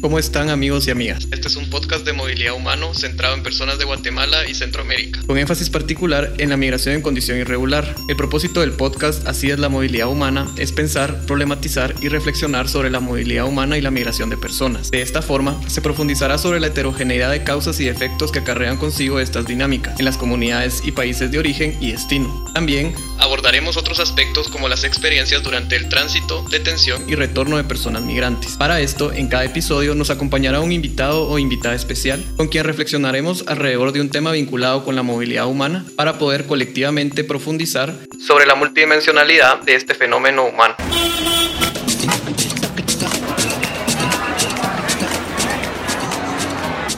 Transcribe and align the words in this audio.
¿Cómo 0.00 0.18
están 0.18 0.48
amigos 0.48 0.88
y 0.88 0.90
amigas? 0.90 1.28
Este 1.30 1.48
es 1.48 1.56
un 1.56 1.68
podcast 1.68 2.06
de 2.06 2.14
movilidad 2.14 2.54
humano 2.54 2.94
centrado 2.94 3.34
en 3.34 3.42
personas 3.42 3.78
de 3.78 3.84
Guatemala 3.84 4.48
y 4.48 4.54
Centroamérica, 4.54 5.20
con 5.26 5.36
énfasis 5.36 5.68
particular 5.68 6.32
en 6.38 6.48
la 6.48 6.56
migración 6.56 6.94
en 6.94 7.02
condición 7.02 7.36
irregular. 7.36 7.94
El 8.08 8.16
propósito 8.16 8.60
del 8.60 8.72
podcast 8.72 9.28
Así 9.28 9.50
es 9.50 9.58
la 9.58 9.68
movilidad 9.68 10.08
humana 10.08 10.48
es 10.56 10.72
pensar, 10.72 11.26
problematizar 11.26 11.94
y 12.00 12.08
reflexionar 12.08 12.66
sobre 12.70 12.88
la 12.88 13.00
movilidad 13.00 13.44
humana 13.44 13.76
y 13.76 13.82
la 13.82 13.90
migración 13.90 14.30
de 14.30 14.38
personas. 14.38 14.90
De 14.90 15.02
esta 15.02 15.20
forma, 15.20 15.60
se 15.68 15.82
profundizará 15.82 16.38
sobre 16.38 16.60
la 16.60 16.68
heterogeneidad 16.68 17.30
de 17.30 17.44
causas 17.44 17.78
y 17.78 17.88
efectos 17.88 18.32
que 18.32 18.38
acarrean 18.38 18.78
consigo 18.78 19.20
estas 19.20 19.46
dinámicas 19.46 19.98
en 19.98 20.06
las 20.06 20.16
comunidades 20.16 20.80
y 20.82 20.92
países 20.92 21.30
de 21.30 21.38
origen 21.38 21.76
y 21.78 21.92
destino. 21.92 22.46
También 22.54 22.94
abordaremos 23.18 23.76
otros 23.76 24.00
aspectos 24.00 24.48
como 24.48 24.66
las 24.70 24.84
experiencias 24.84 25.42
durante 25.42 25.76
el 25.76 25.90
tránsito, 25.90 26.42
detención 26.50 27.04
y 27.06 27.16
retorno 27.16 27.58
de 27.58 27.64
personas 27.64 28.02
migrantes. 28.02 28.56
Para 28.56 28.80
esto, 28.80 29.12
en 29.12 29.28
cada 29.28 29.44
episodio 29.44 29.89
nos 29.94 30.10
acompañará 30.10 30.60
un 30.60 30.72
invitado 30.72 31.28
o 31.28 31.38
invitada 31.38 31.74
especial 31.74 32.24
con 32.36 32.48
quien 32.48 32.64
reflexionaremos 32.64 33.44
alrededor 33.46 33.92
de 33.92 34.00
un 34.00 34.10
tema 34.10 34.32
vinculado 34.32 34.84
con 34.84 34.96
la 34.96 35.02
movilidad 35.02 35.46
humana 35.46 35.84
para 35.96 36.18
poder 36.18 36.46
colectivamente 36.46 37.24
profundizar 37.24 37.94
sobre 38.26 38.46
la 38.46 38.54
multidimensionalidad 38.54 39.62
de 39.62 39.74
este 39.74 39.94
fenómeno 39.94 40.46
humano. 40.46 40.74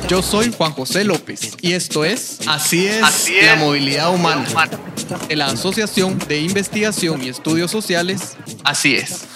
Yo 0.09 0.21
soy 0.21 0.53
Juan 0.53 0.73
José 0.73 1.05
López 1.05 1.57
y 1.63 1.73
esto 1.73 2.05
es 2.05 2.41
Así 2.47 2.87
es, 2.87 3.01
la 3.43 3.57
movilidad 3.57 4.13
humana 4.13 4.45
de 5.27 5.37
la 5.37 5.47
Asociación 5.47 6.19
de 6.29 6.41
Investigación 6.41 7.23
y 7.23 7.29
Estudios 7.29 7.71
Sociales. 7.71 8.37
Así 8.63 8.97
es. 8.97 9.32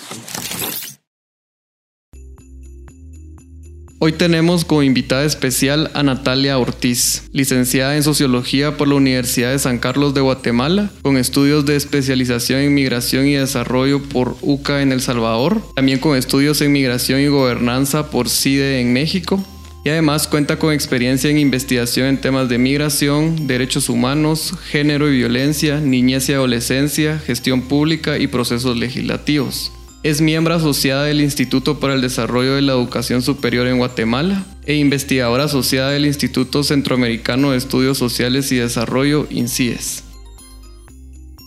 Hoy 4.06 4.12
tenemos 4.12 4.64
como 4.64 4.84
invitada 4.84 5.24
especial 5.24 5.90
a 5.92 6.04
Natalia 6.04 6.56
Ortiz, 6.58 7.24
licenciada 7.32 7.96
en 7.96 8.04
Sociología 8.04 8.76
por 8.76 8.86
la 8.86 8.94
Universidad 8.94 9.50
de 9.50 9.58
San 9.58 9.80
Carlos 9.80 10.14
de 10.14 10.20
Guatemala, 10.20 10.92
con 11.02 11.16
estudios 11.16 11.66
de 11.66 11.74
especialización 11.74 12.60
en 12.60 12.72
Migración 12.72 13.26
y 13.26 13.32
Desarrollo 13.32 14.00
por 14.00 14.36
UCA 14.42 14.80
en 14.80 14.92
El 14.92 15.00
Salvador, 15.00 15.60
también 15.74 15.98
con 15.98 16.16
estudios 16.16 16.60
en 16.60 16.70
Migración 16.70 17.20
y 17.20 17.26
Gobernanza 17.26 18.08
por 18.08 18.28
CIDE 18.28 18.80
en 18.80 18.92
México, 18.92 19.44
y 19.82 19.88
además 19.88 20.28
cuenta 20.28 20.56
con 20.56 20.72
experiencia 20.72 21.28
en 21.28 21.38
investigación 21.38 22.06
en 22.06 22.20
temas 22.20 22.48
de 22.48 22.58
migración, 22.58 23.48
derechos 23.48 23.88
humanos, 23.88 24.54
género 24.70 25.12
y 25.12 25.16
violencia, 25.16 25.80
niñez 25.80 26.28
y 26.28 26.32
adolescencia, 26.32 27.18
gestión 27.18 27.62
pública 27.62 28.18
y 28.18 28.28
procesos 28.28 28.76
legislativos. 28.76 29.72
Es 30.02 30.20
miembro 30.20 30.54
asociada 30.54 31.04
del 31.04 31.20
Instituto 31.20 31.80
para 31.80 31.94
el 31.94 32.00
Desarrollo 32.00 32.54
de 32.54 32.62
la 32.62 32.74
Educación 32.74 33.22
Superior 33.22 33.66
en 33.66 33.78
Guatemala 33.78 34.44
e 34.64 34.74
investigadora 34.74 35.44
asociada 35.44 35.90
del 35.90 36.06
Instituto 36.06 36.62
Centroamericano 36.62 37.50
de 37.50 37.58
Estudios 37.58 37.98
Sociales 37.98 38.52
y 38.52 38.56
Desarrollo, 38.56 39.26
INCIES. 39.30 40.04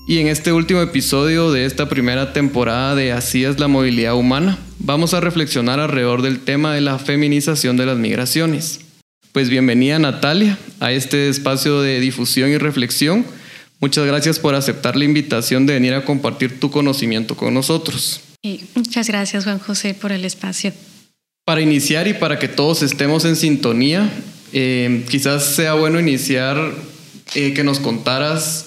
Y 0.08 0.18
en 0.18 0.28
este 0.28 0.52
último 0.52 0.82
episodio 0.82 1.52
de 1.52 1.66
esta 1.66 1.88
primera 1.88 2.34
temporada 2.34 2.96
de 2.96 3.12
Así 3.12 3.46
es 3.46 3.60
la 3.60 3.68
movilidad 3.68 4.16
humana, 4.16 4.58
vamos 4.80 5.14
a 5.14 5.22
reflexionar 5.22 5.80
alrededor 5.80 6.24
del 6.24 6.40
tema 6.40 6.74
de 6.74 6.82
la 6.82 6.98
feminización 6.98 7.78
de 7.78 7.86
las 7.86 7.98
migraciones. 7.98 8.82
Pues 9.32 9.50
bienvenida 9.50 10.00
Natalia 10.00 10.58
a 10.80 10.92
este 10.92 11.30
espacio 11.30 11.82
de 11.82 12.00
difusión 12.00 12.50
y 12.50 12.58
reflexión. 12.58 13.26
Muchas 13.80 14.06
gracias 14.08 14.40
por 14.40 14.56
aceptar 14.56 14.96
la 14.96 15.06
invitación 15.06 15.66
de 15.68 15.76
venir 15.76 15.94
a 15.94 16.04
compartir 16.04 16.60
tu 16.60 16.72
conocimiento 16.72 17.38
con 17.38 17.54
nosotros 17.54 18.22
muchas 18.76 19.08
gracias, 19.08 19.44
Juan 19.44 19.60
José, 19.60 19.94
por 19.94 20.12
el 20.12 20.26
espacio. 20.26 20.74
Para 21.46 21.62
iniciar 21.62 22.08
y 22.08 22.14
para 22.14 22.40
que 22.40 22.48
todos 22.48 22.84
estemos 22.84 23.26
en 23.26 23.36
sintonía, 23.36 24.10
eh, 24.54 25.06
quizás 25.10 25.56
sea 25.56 25.74
bueno 25.74 26.00
iniciar 26.00 26.74
eh, 27.36 27.54
que 27.54 27.64
nos 27.64 27.80
contaras 27.80 28.66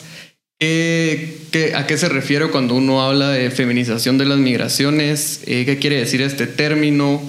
a 0.61 1.87
qué 1.87 1.97
se 1.99 2.09
refiere 2.09 2.49
cuando 2.51 2.77
uno 2.77 3.03
habla 3.03 3.31
de 3.31 3.51
feminización 3.51 4.17
de 4.17 4.27
las 4.27 4.39
migraciones, 4.39 5.41
eh, 5.47 5.65
qué 5.65 5.79
quiere 5.79 5.97
decir 5.97 6.23
este 6.23 6.47
término 6.47 7.21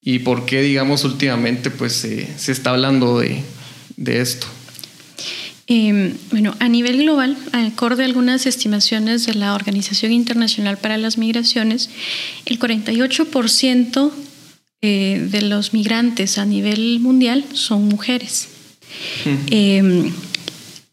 y 0.00 0.20
por 0.20 0.46
qué, 0.46 0.62
digamos, 0.62 1.04
últimamente 1.04 1.70
pues, 1.70 1.92
se 1.92 2.52
está 2.52 2.70
hablando 2.70 3.20
de, 3.20 3.42
de 3.96 4.20
esto. 4.20 4.46
Em, 5.74 6.18
bueno, 6.30 6.54
a 6.58 6.68
nivel 6.68 6.98
global, 6.98 7.34
acorde 7.52 8.02
a 8.02 8.06
algunas 8.06 8.44
estimaciones 8.44 9.24
de 9.24 9.32
la 9.32 9.54
Organización 9.54 10.12
Internacional 10.12 10.76
para 10.76 10.98
las 10.98 11.16
Migraciones, 11.16 11.88
el 12.44 12.58
48% 12.58 14.12
eh, 14.82 15.28
de 15.30 15.40
los 15.40 15.72
migrantes 15.72 16.36
a 16.36 16.44
nivel 16.44 17.00
mundial 17.00 17.46
son 17.54 17.88
mujeres. 17.88 18.48
Em, 19.50 20.12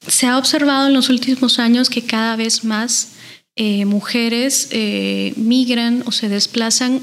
se 0.08 0.28
ha 0.28 0.38
observado 0.38 0.88
en 0.88 0.94
los 0.94 1.10
últimos 1.10 1.60
años 1.60 1.90
que 1.90 2.04
cada 2.04 2.38
vez 2.38 2.64
más 2.64 3.10
eh, 3.58 3.84
mujeres 3.84 4.70
eh, 4.72 5.34
migran 5.36 6.04
o 6.06 6.14
se 6.14 6.30
desplazan 6.30 7.02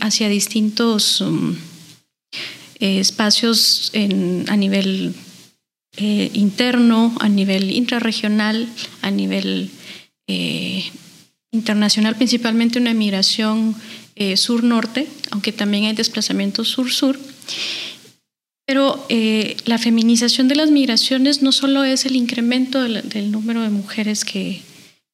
hacia 0.00 0.28
distintos 0.28 1.20
um, 1.20 1.54
espacios 2.80 3.92
a 4.48 4.56
nivel 4.56 5.14
eh, 6.00 6.30
interno, 6.32 7.12
a 7.18 7.28
nivel 7.28 7.72
intrarregional, 7.72 8.68
a 9.02 9.10
nivel 9.10 9.68
eh, 10.28 10.84
internacional, 11.50 12.14
principalmente 12.14 12.78
una 12.78 12.94
migración 12.94 13.74
eh, 14.14 14.36
sur-norte, 14.36 15.08
aunque 15.32 15.50
también 15.50 15.86
hay 15.86 15.94
desplazamientos 15.94 16.68
sur-sur. 16.68 17.18
Pero 18.64 19.04
la 19.64 19.78
feminización 19.78 20.46
de 20.46 20.54
las 20.54 20.70
migraciones 20.70 21.42
no 21.42 21.50
solo 21.50 21.82
es 21.82 22.04
el 22.04 22.14
incremento 22.14 22.80
del, 22.82 23.32
número 23.32 23.62
de 23.62 23.70
mujeres 23.70 24.24
que, 24.24 24.60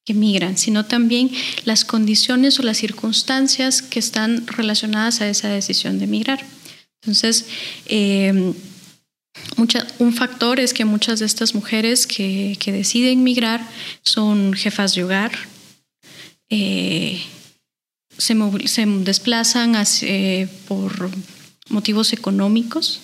que, 0.04 0.12
migran, 0.12 0.58
sino 0.58 0.84
también 0.84 1.30
las 1.64 1.86
condiciones 1.86 2.58
o 2.58 2.62
las 2.62 2.76
circunstancias 2.76 3.80
que 3.80 4.00
están 4.00 4.46
relacionadas 4.48 5.22
a 5.22 5.28
esa 5.28 5.48
decisión 5.48 5.98
de 5.98 6.08
migrar. 6.08 6.44
Entonces, 7.00 7.46
un 9.98 10.12
factor 10.12 10.60
es 10.60 10.72
que 10.74 10.84
muchas 10.84 11.20
de 11.20 11.26
estas 11.26 11.54
mujeres 11.54 12.06
que, 12.06 12.56
deciden 12.66 13.22
migrar 13.22 13.66
son 14.02 14.52
jefas 14.54 14.94
de 14.94 15.04
hogar, 15.04 15.32
eh, 16.50 17.20
se, 18.16 18.34
desplazan 18.86 19.74
eh, 20.02 20.48
por 20.68 21.10
motivos 21.68 22.12
económicos 22.12 23.00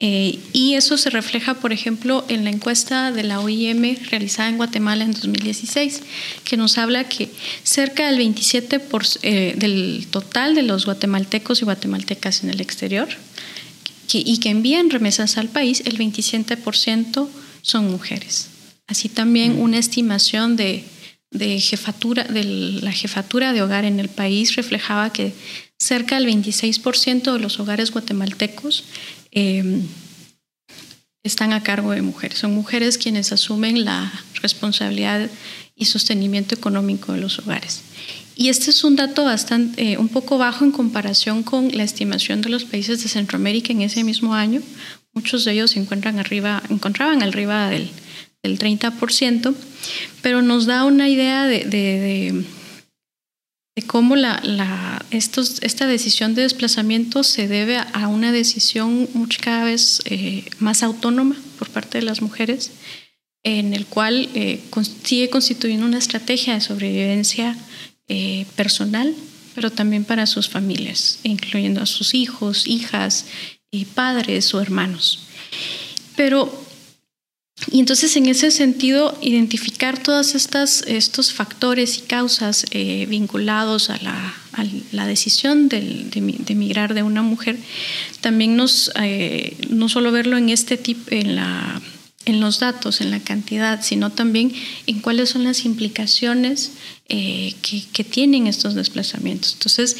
eh, 0.00 0.38
y 0.52 0.74
eso 0.74 0.96
se 0.96 1.10
refleja, 1.10 1.54
por 1.54 1.72
ejemplo, 1.72 2.24
en 2.28 2.44
la 2.44 2.50
encuesta 2.50 3.12
de 3.12 3.22
la 3.22 3.40
OIM 3.40 3.96
realizada 4.10 4.48
en 4.48 4.56
Guatemala 4.56 5.04
en 5.04 5.12
2016, 5.12 6.02
que 6.44 6.56
nos 6.56 6.78
habla 6.78 7.04
que 7.08 7.30
cerca 7.62 8.10
del 8.10 8.20
27% 8.20 9.56
del 9.56 10.06
total 10.10 10.54
de 10.54 10.62
los 10.62 10.84
guatemaltecos 10.84 11.62
y 11.62 11.64
guatemaltecas 11.64 12.42
en 12.42 12.50
el 12.50 12.60
exterior 12.60 13.08
y 14.12 14.38
que 14.38 14.50
envían 14.50 14.90
remesas 14.90 15.38
al 15.38 15.48
país, 15.48 15.82
el 15.86 15.98
27% 15.98 17.28
son 17.62 17.90
mujeres. 17.90 18.48
Así 18.86 19.08
también 19.08 19.60
una 19.60 19.78
estimación 19.78 20.56
de, 20.56 20.84
jefatura, 21.60 22.24
de 22.24 22.44
la 22.44 22.92
jefatura 22.92 23.52
de 23.52 23.62
hogar 23.62 23.84
en 23.84 23.98
el 23.98 24.08
país 24.08 24.56
reflejaba 24.56 25.12
que 25.12 25.32
cerca 25.78 26.18
del 26.18 26.28
26% 26.28 27.32
de 27.32 27.38
los 27.38 27.58
hogares 27.60 27.90
guatemaltecos 27.90 28.84
em, 29.30 29.82
están 31.22 31.52
a 31.54 31.62
cargo 31.62 31.92
de 31.92 32.02
mujeres. 32.02 32.38
Son 32.38 32.54
mujeres 32.54 32.98
quienes 32.98 33.32
asumen 33.32 33.84
la 33.84 34.12
responsabilidad 34.42 35.30
y 35.76 35.86
sostenimiento 35.86 36.54
económico 36.54 37.12
de 37.12 37.20
los 37.20 37.38
hogares. 37.38 37.82
Y 38.36 38.48
este 38.48 38.70
es 38.70 38.82
un 38.82 38.96
dato 38.96 39.24
bastante, 39.24 39.92
eh, 39.92 39.98
un 39.98 40.08
poco 40.08 40.38
bajo 40.38 40.64
en 40.64 40.72
comparación 40.72 41.42
con 41.42 41.68
la 41.76 41.84
estimación 41.84 42.42
de 42.42 42.48
los 42.48 42.64
países 42.64 43.02
de 43.02 43.08
Centroamérica 43.08 43.72
en 43.72 43.82
ese 43.82 44.02
mismo 44.02 44.34
año. 44.34 44.60
Muchos 45.12 45.44
de 45.44 45.52
ellos 45.52 45.72
se 45.72 45.80
encuentran 45.80 46.18
arriba, 46.18 46.62
encontraban 46.68 47.22
arriba 47.22 47.68
del, 47.68 47.90
del 48.42 48.58
30%, 48.58 49.54
pero 50.20 50.42
nos 50.42 50.66
da 50.66 50.84
una 50.84 51.08
idea 51.08 51.46
de, 51.46 51.64
de, 51.64 52.44
de, 53.76 53.82
cómo 53.86 54.16
la, 54.16 54.40
la, 54.42 55.04
estos, 55.10 55.62
esta 55.62 55.86
decisión 55.86 56.34
de 56.34 56.42
desplazamiento 56.42 57.22
se 57.22 57.46
debe 57.46 57.78
a 57.78 58.08
una 58.08 58.32
decisión 58.32 59.08
mucho, 59.14 59.38
cada 59.40 59.64
vez 59.64 60.02
eh, 60.06 60.44
más 60.58 60.82
autónoma 60.82 61.36
por 61.58 61.70
parte 61.70 61.98
de 61.98 62.04
las 62.04 62.20
mujeres, 62.20 62.72
en 63.44 63.74
el 63.74 63.86
cual 63.86 64.28
eh, 64.34 64.60
sigue 65.02 65.30
constituyendo 65.30 65.86
una 65.86 65.98
estrategia 65.98 66.54
de 66.54 66.60
sobrevivencia 66.60 67.56
eh, 68.08 68.46
personal, 68.56 69.14
pero 69.54 69.70
también 69.70 70.04
para 70.04 70.26
sus 70.26 70.48
familias, 70.48 71.20
incluyendo 71.22 71.80
a 71.80 71.86
sus 71.86 72.14
hijos, 72.14 72.66
hijas, 72.66 73.26
y 73.70 73.86
padres 73.86 74.54
o 74.54 74.60
hermanos. 74.60 75.20
Pero 76.16 76.64
y 77.70 77.80
entonces 77.80 78.16
en 78.16 78.26
ese 78.26 78.50
sentido, 78.50 79.16
identificar 79.22 79.98
todos 80.02 80.34
estos 80.34 81.32
factores 81.32 81.98
y 81.98 82.00
causas 82.02 82.66
eh, 82.72 83.06
vinculados 83.08 83.90
a 83.90 83.98
la, 83.98 85.06
decisión 85.06 85.68
de, 85.68 85.80
de, 86.10 86.54
migrar 86.54 86.94
de 86.94 87.02
una 87.02 87.22
mujer, 87.22 87.56
también 88.20 88.56
nos, 88.56 88.90
eh, 89.00 89.56
no 89.70 89.88
solo 89.88 90.10
verlo 90.12 90.36
en 90.36 90.50
este 90.50 90.76
tipo, 90.76 91.10
en 91.10 91.36
la 91.36 91.80
en 92.24 92.40
los 92.40 92.60
datos, 92.60 93.00
en 93.00 93.10
la 93.10 93.20
cantidad, 93.20 93.82
sino 93.82 94.10
también 94.10 94.52
en 94.86 95.00
cuáles 95.00 95.30
son 95.30 95.44
las 95.44 95.64
implicaciones 95.64 96.72
eh, 97.08 97.54
que, 97.62 98.04
tienen 98.04 98.46
estos 98.46 98.74
desplazamientos. 98.74 99.54
Entonces, 99.54 99.96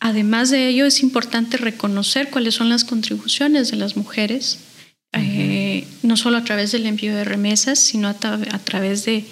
además 0.00 0.50
de 0.50 0.68
ello, 0.68 0.86
es 0.86 1.02
importante 1.02 1.56
reconocer 1.56 2.30
cuáles 2.30 2.54
son 2.54 2.68
las 2.68 2.84
contribuciones 2.84 3.70
de 3.70 3.76
las 3.76 3.96
mujeres 3.96 4.58
eh, 5.12 5.86
no 6.02 6.16
solo 6.16 6.36
a 6.36 6.44
través 6.44 6.72
del 6.72 6.86
envío 6.86 7.14
de 7.14 7.24
remesas, 7.24 7.78
sino 7.78 8.08
a, 8.08 8.14
través 8.14 9.04
de, 9.04 9.24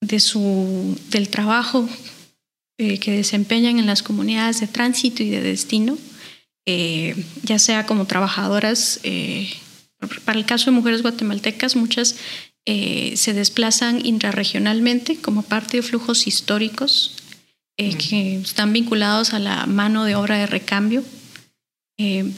de, 0.00 0.20
su, 0.20 0.98
del 1.10 1.28
trabajo 1.28 1.88
eh, 2.78 2.98
que 2.98 3.12
desempeñan 3.12 3.78
en 3.78 3.86
las 3.86 4.02
comunidades 4.02 4.60
de 4.60 4.68
tránsito 4.68 5.22
y 5.22 5.30
de 5.30 5.40
destino, 5.40 5.98
eh, 6.66 7.16
ya 7.42 7.58
sea 7.58 7.86
como 7.86 8.06
trabajadoras. 8.06 9.00
Para 10.24 10.38
el 10.38 10.46
caso 10.46 10.66
de 10.66 10.76
mujeres 10.76 11.02
guatemaltecas, 11.02 11.76
muchas 11.76 12.16
se 12.66 13.32
desplazan 13.32 14.04
intrarregionalmente 14.06 15.16
como 15.16 15.42
parte 15.42 15.78
de 15.78 15.82
flujos 15.82 16.28
históricos 16.28 17.16
que 17.76 18.36
están 18.36 18.72
vinculados 18.72 19.32
a 19.32 19.38
la 19.38 19.66
mano 19.66 20.04
de 20.04 20.14
obra 20.14 20.38
de 20.38 20.46
recambio, 20.46 21.02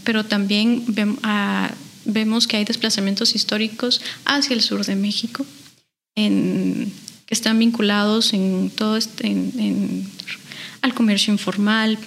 pero 0.05 0.25
también 0.25 0.85
a, 1.23 1.75
vemos 2.05 2.47
que 2.47 2.57
hay 2.57 2.65
desplazamientos 2.65 3.35
históricos 3.35 4.01
hacia 4.25 4.55
el 4.55 4.63
sur 4.63 4.85
de 4.85 4.97
México, 4.97 5.45
que 6.15 6.91
están 7.29 7.59
vinculados 7.59 8.33
en 8.33 8.71
todo 8.71 8.97
este, 8.97 9.35
al 10.81 10.95
comercio 10.95 11.33
informal, 11.33 11.99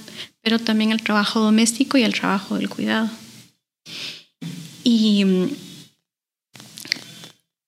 pero 0.42 0.60
también 0.60 0.92
al 0.92 1.02
trabajo 1.02 1.40
doméstico 1.40 1.98
y 1.98 2.04
al 2.04 2.14
trabajo 2.14 2.56
del 2.56 2.70
cuidado. 2.70 3.10
Y, 4.86 5.26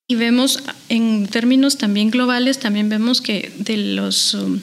y 0.08 0.16
vemos 0.16 0.64
en 0.88 1.28
términos 1.28 1.78
también 1.78 2.12
globales, 2.12 2.60
también 2.60 2.88
vemos 2.88 3.20
que 3.20 3.52
de 3.58 3.76
los 3.78 4.36
um, 4.36 4.62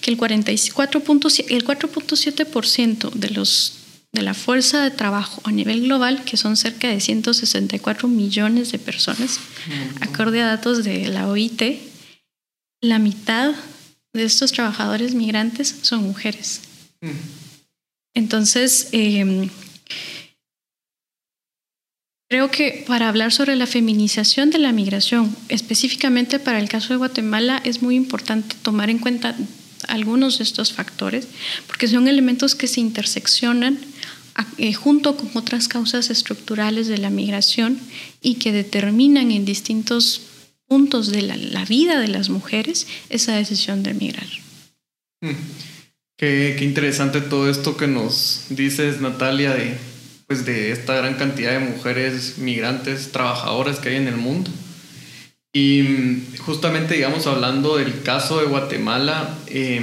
que 0.00 0.10
el 0.10 0.18
44.7% 0.18 1.46
el 1.48 1.64
4.7% 1.64 3.12
de 3.12 3.30
los 3.30 3.78
de 4.12 4.22
la 4.22 4.34
fuerza 4.34 4.82
de 4.82 4.92
trabajo 4.92 5.40
a 5.44 5.50
nivel 5.50 5.82
global, 5.82 6.24
que 6.24 6.36
son 6.36 6.56
cerca 6.56 6.88
de 6.88 7.00
164 7.00 8.06
millones 8.06 8.70
de 8.70 8.78
personas, 8.78 9.40
acorde 10.00 10.40
a 10.40 10.46
datos 10.46 10.84
de 10.84 11.08
la 11.08 11.26
OIT, 11.28 11.80
la 12.80 13.00
mitad 13.00 13.54
de 14.12 14.24
estos 14.24 14.52
trabajadores 14.52 15.14
migrantes 15.14 15.74
son 15.82 16.04
mujeres. 16.04 16.60
Entonces, 18.14 18.88
em, 18.92 19.50
creo 22.34 22.50
que 22.50 22.82
para 22.88 23.08
hablar 23.08 23.32
sobre 23.32 23.54
la 23.54 23.68
feminización 23.68 24.50
de 24.50 24.58
la 24.58 24.72
migración, 24.72 25.36
específicamente 25.48 26.40
para 26.40 26.58
el 26.58 26.68
caso 26.68 26.88
de 26.88 26.96
Guatemala, 26.96 27.60
es 27.62 27.80
muy 27.80 27.94
importante 27.94 28.56
tomar 28.60 28.90
en 28.90 28.98
cuenta 28.98 29.36
algunos 29.86 30.38
de 30.38 30.42
estos 30.42 30.72
factores, 30.72 31.28
porque 31.68 31.86
son 31.86 32.08
elementos 32.08 32.56
que 32.56 32.66
se 32.66 32.80
interseccionan 32.80 33.78
eh, 34.58 34.74
junto 34.74 35.16
con 35.16 35.30
otras 35.34 35.68
causas 35.68 36.10
estructurales 36.10 36.88
de 36.88 36.98
la 36.98 37.08
migración 37.08 37.78
y 38.20 38.34
que 38.34 38.50
determinan 38.50 39.30
en 39.30 39.44
distintos 39.44 40.22
puntos 40.66 41.12
de 41.12 41.22
la, 41.22 41.64
vida 41.66 42.00
de 42.00 42.08
las 42.08 42.30
mujeres 42.30 42.88
esa 43.10 43.36
decisión 43.36 43.84
de 43.84 43.94
migrar. 43.94 44.26
Mm. 45.20 45.36
Qué, 46.18 46.58
interesante 46.62 47.20
todo 47.20 47.48
esto 47.48 47.76
que 47.76 47.86
nos 47.86 48.46
dices, 48.48 49.00
Natalia, 49.00 49.54
de, 49.54 49.93
pues 50.34 50.46
de 50.46 50.72
esta 50.72 50.96
gran 50.96 51.14
cantidad 51.14 51.52
de 51.52 51.60
mujeres 51.60 52.38
migrantes, 52.38 53.12
trabajadoras 53.12 53.78
que 53.78 53.90
hay 53.90 53.96
en 53.96 54.08
el 54.08 54.16
mundo. 54.16 54.50
Y 55.52 56.24
justamente, 56.38 56.94
digamos, 56.94 57.28
hablando 57.28 57.76
del 57.76 58.02
caso 58.02 58.40
de 58.40 58.46
Guatemala, 58.46 59.38
eh, 59.46 59.80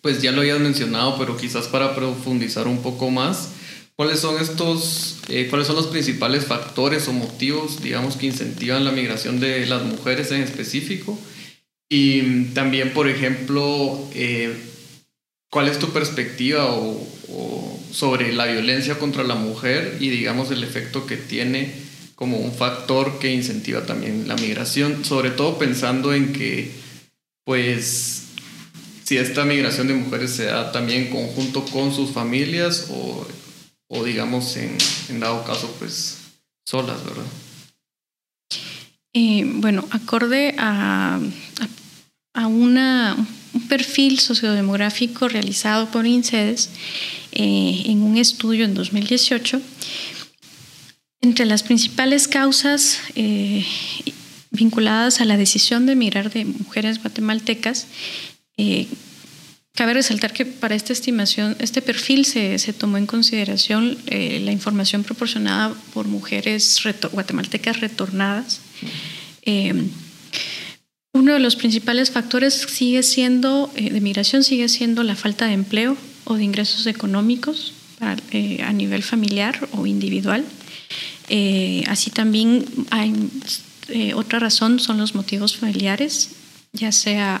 pues 0.00 0.20
ya 0.22 0.32
lo 0.32 0.40
habías 0.40 0.58
mencionado, 0.58 1.16
pero 1.18 1.36
quizás 1.36 1.68
para 1.68 1.94
profundizar 1.94 2.66
un 2.66 2.82
poco 2.82 3.10
más, 3.10 3.50
¿cuáles 3.94 4.18
son 4.18 4.42
estos, 4.42 5.20
eh, 5.28 5.46
cuáles 5.48 5.68
son 5.68 5.76
los 5.76 5.86
principales 5.86 6.46
factores 6.46 7.06
o 7.06 7.12
motivos, 7.12 7.80
digamos, 7.80 8.16
que 8.16 8.26
incentivan 8.26 8.84
la 8.84 8.90
migración 8.90 9.38
de 9.38 9.64
las 9.66 9.84
mujeres 9.84 10.32
en 10.32 10.42
específico? 10.42 11.16
Y 11.88 12.46
también, 12.54 12.92
por 12.92 13.08
ejemplo, 13.08 14.00
eh, 14.14 14.52
¿cuál 15.48 15.68
es 15.68 15.78
tu 15.78 15.90
perspectiva 15.90 16.74
o, 16.74 17.11
sobre 17.90 18.32
la 18.32 18.46
violencia 18.46 18.98
contra 18.98 19.22
la 19.24 19.34
mujer 19.34 19.98
y, 20.00 20.08
digamos, 20.08 20.50
el 20.50 20.64
efecto 20.64 21.06
que 21.06 21.16
tiene 21.16 21.72
como 22.14 22.38
un 22.38 22.52
factor 22.52 23.18
que 23.18 23.32
incentiva 23.32 23.84
también 23.84 24.28
la 24.28 24.36
migración, 24.36 25.04
sobre 25.04 25.30
todo 25.30 25.58
pensando 25.58 26.14
en 26.14 26.32
que, 26.32 26.70
pues, 27.44 28.22
si 29.04 29.16
esta 29.16 29.44
migración 29.44 29.88
de 29.88 29.94
mujeres 29.94 30.30
se 30.30 30.44
da 30.44 30.72
también 30.72 31.10
conjunto 31.10 31.64
con 31.66 31.92
sus 31.92 32.10
familias 32.10 32.86
o, 32.90 33.26
o 33.88 34.04
digamos 34.04 34.56
en, 34.56 34.78
en, 35.10 35.20
dado 35.20 35.44
caso 35.44 35.74
pues 35.78 36.18
solas, 36.64 37.04
¿verdad? 37.04 37.24
Eh, 39.12 39.44
bueno, 39.56 39.86
acorde 39.90 40.54
a, 40.56 41.20
a, 42.32 42.46
una, 42.46 43.16
un 43.54 43.68
perfil 43.68 44.18
sociodemográfico 44.18 45.28
realizado 45.28 45.90
por 45.90 46.06
INSEDES 46.06 46.70
eh, 47.32 47.82
en 47.86 48.02
un 48.02 48.16
estudio 48.16 48.64
en 48.64 48.74
2018, 48.74 49.60
entre 51.20 51.46
las 51.46 51.62
principales 51.62 52.28
causas 52.28 52.98
eh, 53.14 53.64
vinculadas 54.50 55.20
a 55.20 55.24
la 55.24 55.36
decisión 55.36 55.86
de 55.86 55.92
emigrar 55.92 56.30
de 56.30 56.44
mujeres 56.44 57.00
guatemaltecas 57.00 57.86
eh, 58.56 58.86
cabe 59.74 59.94
resaltar 59.94 60.32
que 60.32 60.44
para 60.44 60.74
esta 60.74 60.92
estimación, 60.92 61.56
este 61.58 61.80
perfil 61.80 62.26
se, 62.26 62.58
tomó 62.74 62.98
en 62.98 63.06
consideración 63.06 63.96
la 64.06 64.52
información 64.52 65.02
proporcionada 65.02 65.74
por 65.94 66.06
mujeres 66.08 66.78
guatemaltecas 67.10 67.80
retornadas. 67.80 68.60
Eh, 71.14 71.18
uno 71.18 71.34
de 71.34 71.40
los 71.40 71.56
principales 71.56 72.10
factores 72.10 72.54
sigue 72.54 73.02
siendo, 73.02 73.70
de 73.74 74.00
migración 74.00 74.44
sigue 74.44 74.68
siendo 74.68 75.02
la 75.02 75.16
falta 75.16 75.46
de 75.46 75.52
empleo 75.52 75.96
o 76.24 76.34
de 76.34 76.44
ingresos 76.44 76.86
económicos 76.86 77.74
a 78.00 78.72
nivel 78.72 79.04
familiar 79.04 79.68
o 79.72 79.86
individual. 79.86 80.44
así 81.86 82.10
también 82.10 82.64
hay 82.90 83.14
otra 84.14 84.40
razón 84.40 84.80
son 84.80 84.98
los 84.98 85.14
motivos 85.14 85.56
familiares, 85.56 86.30
ya 86.72 86.90
sea 86.90 87.40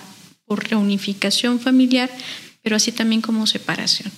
reunificación 0.56 1.60
familiar, 1.60 2.10
pero 2.62 2.76
así 2.76 2.92
también 2.92 3.20
como 3.20 3.46
separación. 3.46 4.10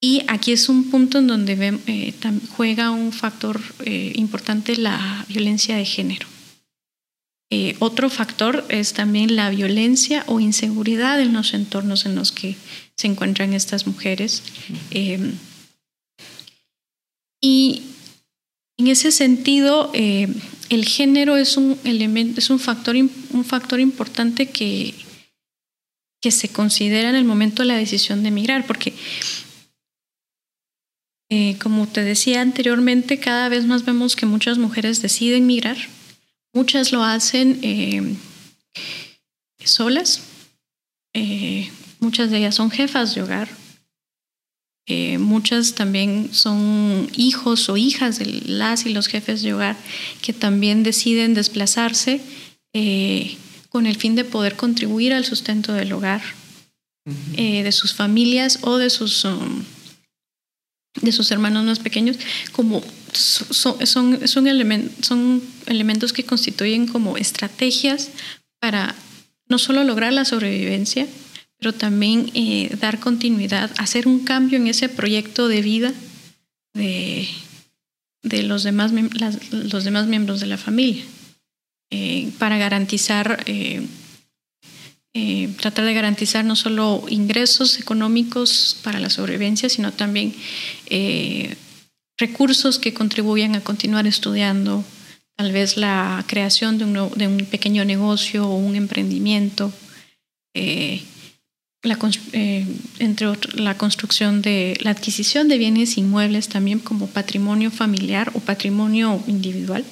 Y 0.00 0.22
aquí 0.28 0.52
es 0.52 0.68
un 0.68 0.90
punto 0.90 1.18
en 1.18 1.26
donde 1.26 1.80
eh, 1.86 2.14
juega 2.56 2.90
un 2.90 3.12
factor 3.12 3.60
eh, 3.84 4.12
importante 4.14 4.76
la 4.76 5.24
violencia 5.28 5.76
de 5.76 5.84
género. 5.84 6.26
Eh, 7.50 7.76
otro 7.78 8.10
factor 8.10 8.64
es 8.68 8.92
también 8.92 9.34
la 9.36 9.48
violencia 9.50 10.24
o 10.26 10.38
inseguridad 10.38 11.20
en 11.20 11.32
los 11.32 11.54
entornos 11.54 12.04
en 12.04 12.14
los 12.14 12.30
que 12.30 12.56
se 12.96 13.06
encuentran 13.06 13.54
estas 13.54 13.86
mujeres. 13.86 14.42
y 17.40 17.82
en 18.76 18.86
ese 18.86 19.10
sentido, 19.10 19.90
el 19.94 20.84
género 20.84 21.36
es 21.36 21.56
un 21.56 21.78
elemento, 21.84 22.38
es 22.38 22.50
un 22.50 22.60
factor, 22.60 22.94
un 22.96 23.44
factor 23.44 23.80
importante 23.80 24.50
que, 24.50 24.94
que 26.20 26.30
se 26.30 26.48
considera 26.48 27.10
en 27.10 27.16
el 27.16 27.24
momento 27.24 27.62
de 27.62 27.68
la 27.68 27.76
decisión 27.76 28.22
de 28.22 28.28
emigrar, 28.28 28.66
porque 28.66 28.92
eh, 31.30 31.56
como 31.60 31.86
te 31.86 32.02
decía 32.02 32.40
anteriormente, 32.40 33.18
cada 33.18 33.48
vez 33.48 33.66
más 33.66 33.84
vemos 33.84 34.16
que 34.16 34.26
muchas 34.26 34.58
mujeres 34.58 35.02
deciden 35.02 35.46
migrar, 35.46 35.76
muchas 36.52 36.92
lo 36.92 37.02
hacen 37.04 37.58
eh, 37.62 38.16
solas, 39.64 40.22
eh, 41.14 41.70
muchas 42.00 42.30
de 42.30 42.38
ellas 42.38 42.54
son 42.54 42.70
jefas 42.70 43.14
de 43.14 43.22
hogar, 43.22 43.48
eh, 44.90 45.18
muchas 45.18 45.74
también 45.74 46.30
son 46.32 47.10
hijos 47.14 47.68
o 47.68 47.76
hijas 47.76 48.18
de 48.18 48.24
las 48.46 48.86
y 48.86 48.94
los 48.94 49.06
jefes 49.06 49.42
de 49.42 49.52
hogar 49.52 49.76
que 50.22 50.32
también 50.32 50.82
deciden 50.82 51.34
desplazarse 51.34 52.22
eh, 52.72 53.36
con 53.68 53.86
el 53.86 53.96
fin 53.96 54.14
de 54.14 54.24
poder 54.24 54.56
contribuir 54.56 55.12
al 55.12 55.26
sustento 55.26 55.74
del 55.74 55.92
hogar, 55.92 56.22
eh, 57.36 57.62
de 57.62 57.72
sus 57.72 57.92
familias 57.92 58.60
o 58.62 58.78
de 58.78 58.88
sus, 58.88 59.26
um, 59.26 59.62
de 61.02 61.12
sus 61.12 61.30
hermanos 61.32 61.66
más 61.66 61.80
pequeños, 61.80 62.16
como 62.52 62.82
son, 63.12 63.86
son, 63.86 64.28
son, 64.28 64.48
son 65.00 65.42
elementos 65.66 66.12
que 66.12 66.24
constituyen 66.24 66.86
como 66.86 67.16
estrategias 67.16 68.10
para 68.60 68.94
no 69.48 69.58
solo 69.58 69.84
lograr 69.84 70.12
la 70.12 70.24
sobrevivencia, 70.24 71.06
pero 71.58 71.72
también 71.72 72.30
eh, 72.34 72.74
dar 72.80 73.00
continuidad, 73.00 73.70
hacer 73.78 74.06
un 74.06 74.20
cambio 74.20 74.58
en 74.58 74.66
ese 74.68 74.88
proyecto 74.88 75.48
de 75.48 75.62
vida 75.62 75.92
de, 76.74 77.28
de 78.22 78.42
los, 78.44 78.62
demás, 78.62 78.92
los 79.50 79.84
demás 79.84 80.06
miembros 80.06 80.40
de 80.40 80.46
la 80.46 80.58
familia, 80.58 81.02
eh, 81.90 82.30
para 82.38 82.58
garantizar, 82.58 83.42
eh, 83.46 83.86
tratar 85.58 85.84
de 85.84 85.94
garantizar 85.94 86.44
no 86.44 86.54
solo 86.54 87.04
ingresos 87.08 87.80
económicos 87.80 88.78
para 88.84 89.00
la 89.00 89.10
sobrevivencia, 89.10 89.68
sino 89.68 89.92
también 89.92 90.32
recursos 92.18 92.78
que 92.78 92.92
contribuyan 92.92 93.54
a 93.54 93.60
continuar 93.60 94.06
estudiando, 94.06 94.84
tal 95.36 95.52
vez 95.52 95.76
la 95.76 96.24
creación 96.26 96.78
de 96.78 96.84
un, 96.84 97.10
de 97.14 97.26
un 97.28 97.46
pequeño 97.46 97.84
negocio 97.84 98.46
o 98.46 98.56
un 98.56 98.74
emprendimiento, 98.74 99.72
eh, 100.54 101.02
la, 101.84 101.96
eh, 102.32 102.66
entre 102.98 103.28
otros, 103.28 103.54
la 103.54 103.78
construcción 103.78 104.42
de 104.42 104.76
la 104.80 104.90
adquisición 104.90 105.46
de 105.46 105.58
bienes 105.58 105.96
inmuebles 105.96 106.48
también 106.48 106.80
como 106.80 107.06
patrimonio 107.06 107.70
familiar 107.70 108.32
o 108.34 108.40
patrimonio 108.40 109.22
individual. 109.28 109.84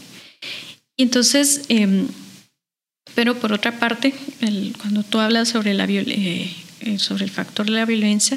Y 0.97 1.05
entonces, 1.05 1.63
em, 1.69 2.09
pero 3.15 3.39
por 3.39 3.53
otra 3.53 3.79
parte, 3.79 4.15
cuando 4.79 5.05
tú 5.05 5.21
hablas 5.21 5.49
sobre, 5.49 5.75
la, 5.75 5.87
eh, 5.89 6.51
sobre 6.99 7.25
el 7.25 7.31
factor 7.31 7.67
de 7.67 7.73
la 7.73 7.85
violencia, 7.85 8.37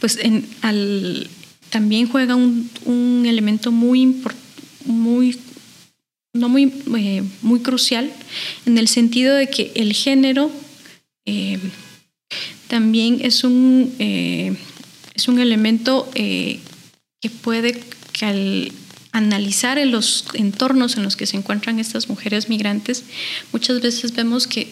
pues 0.00 0.18
al, 0.62 1.30
también 1.70 2.08
juega 2.08 2.34
un, 2.34 2.70
un 2.84 3.24
elemento 3.26 3.70
muy, 3.72 4.22
muy 4.84 5.38
no 6.38 6.48
muy, 6.48 6.72
eh, 6.96 7.22
muy 7.42 7.60
crucial, 7.60 8.10
en 8.66 8.78
el 8.78 8.88
sentido 8.88 9.34
de 9.34 9.48
que 9.48 9.72
el 9.74 9.92
género 9.92 10.50
eh, 11.26 11.58
también 12.68 13.18
es 13.22 13.44
un, 13.44 13.94
eh, 13.98 14.54
es 15.14 15.28
un 15.28 15.38
elemento 15.40 16.10
que 16.14 16.60
puede, 17.42 17.82
que 18.12 18.24
al 18.24 18.72
analizar 19.12 19.78
en 19.78 19.90
los 19.90 20.26
entornos 20.34 20.96
en 20.96 21.02
los 21.02 21.16
que 21.16 21.26
se 21.26 21.36
encuentran 21.36 21.78
estas 21.78 22.08
mujeres 22.08 22.48
migrantes, 22.48 23.04
muchas 23.52 23.80
veces 23.80 24.14
vemos 24.14 24.46
que 24.46 24.68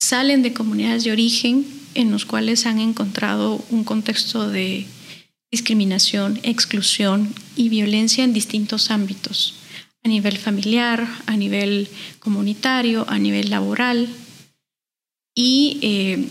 salen 0.00 0.42
de 0.42 0.52
comunidades 0.52 1.04
de 1.04 1.12
origen 1.12 1.66
en 1.94 2.10
los 2.10 2.24
cuales 2.24 2.66
han 2.66 2.78
encontrado 2.78 3.62
un 3.70 3.84
contexto 3.84 4.48
de 4.48 4.86
discriminación, 5.50 6.40
exclusión 6.42 7.32
y 7.56 7.68
violencia 7.68 8.24
en 8.24 8.32
distintos 8.32 8.90
ámbitos 8.90 9.54
a 10.04 10.08
nivel 10.08 10.38
familiar, 10.38 11.06
a 11.26 11.36
nivel 11.36 11.88
comunitario, 12.20 13.04
a 13.08 13.18
nivel 13.18 13.50
laboral. 13.50 14.08
Y 15.34 15.78
eh, 15.82 16.28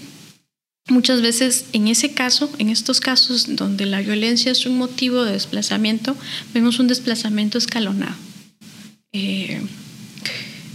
muchas 0.90 1.22
veces 1.22 1.66
en 1.74 1.88
ese 1.88 2.14
caso, 2.14 2.50
en 2.60 2.70
estos 2.70 3.00
casos 3.00 3.56
donde 3.56 3.86
la 3.86 4.02
violencia 4.02 4.52
es 4.52 4.66
un 4.66 4.78
motivo 4.78 5.24
de 5.24 5.34
desplazamiento, 5.34 6.16
vemos 6.54 6.80
un 6.80 6.88
desplazamiento 6.88 7.58
escalonado. 7.58 8.16
Eh, 9.12 9.62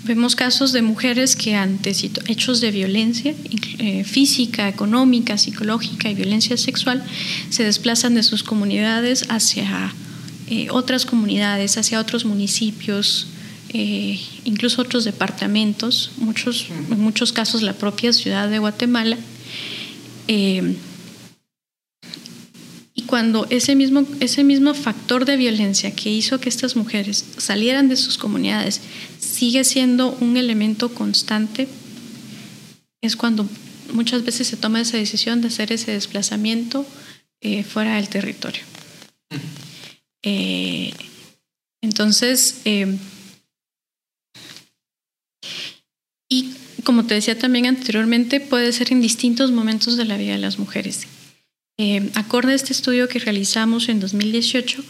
vemos 0.05 0.35
casos 0.35 0.73
de 0.73 0.83
mujeres 0.83 1.37
que 1.37 1.55
ante 1.55 1.91
hechos 2.27 2.61
de 2.61 2.71
violencia 2.71 3.35
eh, 3.79 4.05
física, 4.05 4.69
económica, 4.69 5.39
psicológica 5.39 6.11
y 6.11 6.15
violencia 6.15 6.57
sexual 6.57 7.05
se 7.51 7.65
desplazan 7.65 8.15
de 8.15 8.23
sus 8.23 8.43
comunidades 8.43 9.27
hacia 9.29 9.95
eh, 10.49 10.69
otras 10.71 11.07
comunidades, 11.07 11.79
hacia 11.79 12.01
otros 12.01 12.25
municipios, 12.25 13.29
eh, 13.71 14.21
incluso 14.45 14.83
otros 14.83 15.05
departamentos, 15.05 16.11
muchos, 16.19 16.67
en 16.91 17.01
muchos 17.01 17.33
casos 17.33 17.63
la 17.63 17.73
propia 17.73 18.13
ciudad 18.13 18.49
de 18.49 18.59
Guatemala. 18.59 19.17
Eh, 23.03 23.05
y 23.05 23.07
cuando 23.07 23.47
ese 23.51 23.75
mismo, 23.75 24.05
ese 24.21 24.45
mismo 24.45 24.75
factor 24.75 25.25
de 25.25 25.37
violencia 25.37 25.95
que 25.95 26.11
hizo 26.11 26.41
que 26.41 26.49
estas 26.49 26.77
mujeres 26.77 27.25
salieran 27.39 27.89
de 27.89 27.97
sus 27.97 28.19
comunidades 28.19 28.81
sigue 29.19 29.65
siendo 29.65 30.17
un 30.21 30.37
elemento 30.37 30.95
constante, 30.95 31.69
es 33.03 33.17
cuando 33.17 33.49
muchas 33.93 34.25
veces 34.25 34.47
se 34.47 34.57
toma 34.57 34.81
esa 34.81 34.97
decisión 34.97 35.41
de 35.41 35.49
hacer 35.49 35.73
ese 35.73 35.93
desplazamiento 35.93 36.87
fuera 37.69 37.97
del 37.97 38.09
territorio. 38.09 38.63
Eh, 40.23 40.93
entonces, 41.83 42.61
eh, 42.65 42.97
y 46.29 46.55
como 46.85 47.05
te 47.05 47.15
decía 47.15 47.39
también 47.39 47.67
anteriormente, 47.67 48.41
puede 48.41 48.73
ser 48.73 48.93
en 48.93 49.01
distintos 49.01 49.51
momentos 49.51 49.97
de 49.97 50.05
la 50.05 50.17
vida 50.17 50.33
de 50.33 50.39
las 50.39 50.59
mujeres. 50.59 51.07
Eh, 51.79 52.11
acorde 52.15 52.53
a 52.53 52.57
este 52.57 52.73
estudio 52.73 53.09
que 53.09 53.19
realizamos 53.19 53.89
en 53.89 54.01
2018, 54.01 54.85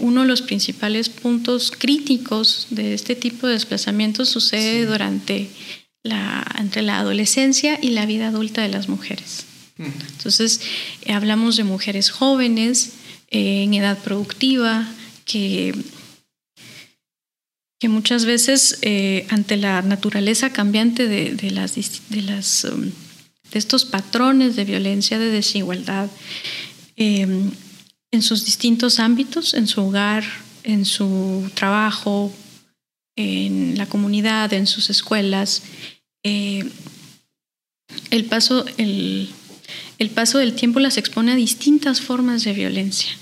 uno 0.00 0.22
de 0.22 0.26
los 0.26 0.42
principales 0.42 1.08
puntos 1.08 1.70
críticos 1.70 2.66
de 2.70 2.92
este 2.92 3.14
tipo 3.14 3.46
de 3.46 3.52
desplazamientos 3.52 4.28
sucede 4.28 4.84
durante 4.84 5.48
la, 6.02 6.44
entre 6.58 6.82
la 6.82 6.98
adolescencia 6.98 7.78
y 7.80 7.90
la 7.90 8.04
vida 8.04 8.28
adulta 8.28 8.62
de 8.62 8.68
las 8.68 8.88
mujeres. 8.88 9.46
Mm. 9.76 9.84
Entonces, 10.16 10.60
hablamos 11.06 11.56
de 11.56 11.62
mujeres 11.62 12.10
jóvenes, 12.10 12.94
en 13.34 13.74
edad 13.74 13.98
productiva, 13.98 14.86
que, 15.24 15.74
que 17.80 17.88
muchas 17.88 18.24
veces 18.24 18.78
eh, 18.82 19.26
ante 19.30 19.56
la 19.56 19.82
naturaleza 19.82 20.50
cambiante 20.50 21.08
de, 21.08 21.50
las, 21.50 21.74
de, 21.74 22.22
las, 22.22 22.64
um, 22.64 22.90
de 23.54 23.58
estos 23.60 23.84
patrones 23.84 24.56
de 24.56 24.64
violencia, 24.64 25.18
de 25.18 25.30
desigualdad, 25.30 26.10
em, 26.96 27.52
en 28.10 28.22
sus 28.22 28.44
distintos 28.44 28.98
ámbitos, 28.98 29.54
en 29.54 29.68
su 29.68 29.80
hogar, 29.80 30.24
en 30.64 30.84
su 30.84 31.48
trabajo, 31.54 32.32
en 33.16 33.78
la 33.78 33.86
comunidad, 33.86 34.52
en 34.52 34.66
sus 34.66 34.90
escuelas, 34.90 35.62
eh, 36.24 36.68
el 38.10 38.24
paso, 38.24 38.64
el, 38.76 39.30
el 39.98 40.10
paso 40.10 40.38
del 40.38 40.54
tiempo 40.54 40.80
las 40.80 40.98
expone 40.98 41.32
a 41.32 41.36
distintas 41.36 42.00
formas 42.00 42.42
de 42.42 42.54
violencia. 42.54 43.16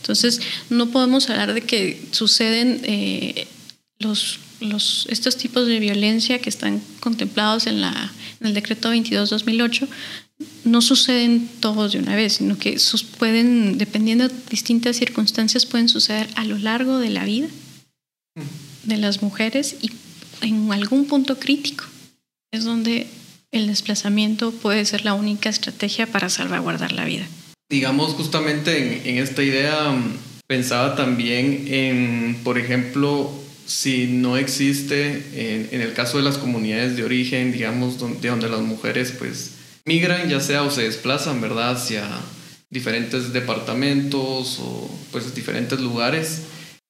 Entonces, 0.00 0.40
no 0.68 0.90
podemos 0.90 1.30
hablar 1.30 1.54
de 1.54 1.60
que 1.60 2.02
suceden 2.10 2.80
eh, 2.84 3.46
los, 3.98 4.40
los, 4.60 5.06
estos 5.10 5.36
tipos 5.36 5.66
de 5.66 5.78
violencia 5.78 6.40
que 6.40 6.48
están 6.48 6.80
contemplados 7.00 7.66
en, 7.66 7.80
la, 7.80 8.12
en 8.40 8.46
el 8.46 8.54
decreto 8.54 8.92
22-2008, 8.92 9.88
no 10.64 10.80
suceden 10.80 11.48
todos 11.60 11.92
de 11.92 11.98
una 11.98 12.16
vez, 12.16 12.34
sino 12.34 12.58
que 12.58 12.78
sus, 12.78 13.02
pueden, 13.02 13.78
dependiendo 13.78 14.28
de 14.28 14.34
distintas 14.48 14.96
circunstancias, 14.96 15.66
pueden 15.66 15.88
suceder 15.88 16.28
a 16.36 16.44
lo 16.44 16.58
largo 16.58 16.98
de 16.98 17.10
la 17.10 17.24
vida 17.24 17.48
de 18.84 18.96
las 18.96 19.22
mujeres 19.22 19.76
y 19.82 19.90
en 20.40 20.72
algún 20.72 21.06
punto 21.06 21.38
crítico 21.38 21.84
es 22.52 22.64
donde 22.64 23.06
el 23.52 23.66
desplazamiento 23.66 24.52
puede 24.52 24.84
ser 24.84 25.04
la 25.04 25.14
única 25.14 25.48
estrategia 25.48 26.06
para 26.06 26.28
salvaguardar 26.28 26.92
la 26.92 27.04
vida. 27.04 27.26
Digamos, 27.68 28.12
justamente 28.14 29.08
en, 29.08 29.18
esta 29.18 29.42
idea 29.42 29.90
mm, 29.90 30.16
pensaba 30.46 30.96
también 30.96 31.66
en, 31.68 32.38
por 32.42 32.58
ejemplo, 32.58 33.30
si 33.70 34.08
no 34.08 34.36
existe, 34.36 35.22
en, 35.70 35.80
el 35.80 35.92
caso 35.92 36.16
de 36.16 36.24
las 36.24 36.38
comunidades 36.38 36.96
de 36.96 37.04
origen, 37.04 37.52
digamos, 37.52 38.00
donde, 38.00 38.28
donde 38.28 38.48
las 38.48 38.62
mujeres 38.62 39.14
pues 39.16 39.52
migran, 39.84 40.28
ya 40.28 40.40
sea 40.40 40.64
o 40.64 40.72
se 40.72 40.82
desplazan, 40.82 41.40
¿verdad?, 41.40 41.76
hacia 41.76 42.04
diferentes 42.68 43.32
departamentos 43.32 44.58
o 44.58 44.90
pues 45.12 45.36
diferentes 45.36 45.78
lugares. 45.78 46.42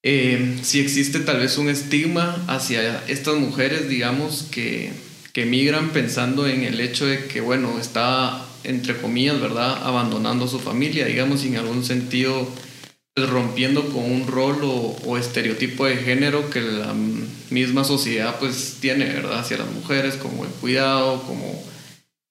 Eh, 0.02 0.58
si 0.62 0.80
existe 0.80 1.20
tal 1.20 1.40
vez 1.40 1.58
un 1.58 1.68
estigma 1.68 2.42
hacia 2.49 3.04
estas 3.08 3.34
mujeres, 3.34 3.90
digamos, 3.90 4.46
que, 4.50 4.90
que 5.34 5.44
migran 5.44 5.90
pensando 5.90 6.46
en 6.46 6.62
el 6.62 6.80
hecho 6.80 7.04
de 7.04 7.26
que, 7.26 7.42
bueno, 7.42 7.78
está 7.78 8.46
entre 8.64 8.96
comillas, 8.96 9.38
¿verdad? 9.38 9.82
Abandonando 9.82 10.49
su 10.49 10.58
familia, 10.58 11.04
digamos, 11.04 11.44
en 11.44 11.58
algún 11.58 11.84
sentido 11.84 12.49
rompiendo 13.17 13.87
con 13.88 14.05
un 14.05 14.26
rol 14.26 14.61
o, 14.62 15.19
estereotipo 15.19 15.87
de 15.87 15.97
género 15.97 16.49
que 16.50 16.61
la 16.61 16.95
misma 17.50 17.85
sociedad 17.85 18.38
pues 18.38 18.79
tiene, 18.81 19.07
¿verdad? 19.07 19.40
Hacia 19.40 19.59
las 19.59 19.71
mujeres, 19.71 20.14
como 20.17 20.45
el 20.45 20.50
cuidado, 20.50 21.23
como 21.23 21.62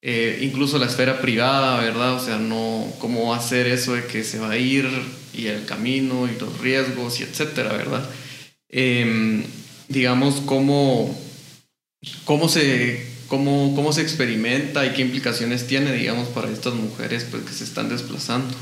eh, 0.02 0.38
incluso 0.42 0.78
la 0.78 0.86
esfera 0.86 1.20
privada, 1.20 1.80
¿verdad? 1.80 2.14
O 2.14 2.24
sea, 2.24 2.38
no, 2.38 2.86
cómo 2.98 3.34
hacer 3.34 3.66
eso 3.66 3.94
de 3.94 4.06
que 4.06 4.24
se 4.24 4.38
va 4.38 4.50
a 4.50 4.56
ir 4.56 4.88
y 5.32 5.46
el 5.46 5.64
camino 5.66 6.26
y 6.26 6.38
los 6.38 6.58
riesgos 6.60 7.20
y 7.20 7.24
etcétera, 7.24 7.72
¿verdad? 7.72 8.08
Em, 8.68 9.44
digamos, 9.88 10.40
cómo, 10.46 11.16
cómo 12.24 12.48
se 12.48 13.06
cómo, 13.28 13.74
cómo 13.76 13.92
se 13.92 14.02
experimenta 14.02 14.84
y 14.84 14.90
qué 14.90 15.02
implicaciones 15.02 15.66
tiene, 15.66 15.92
digamos, 15.92 16.28
para 16.28 16.50
estas 16.50 16.74
mujeres 16.74 17.26
pues, 17.30 17.44
que 17.44 17.52
se 17.52 17.64
están 17.64 17.88
desplazando. 17.88 18.54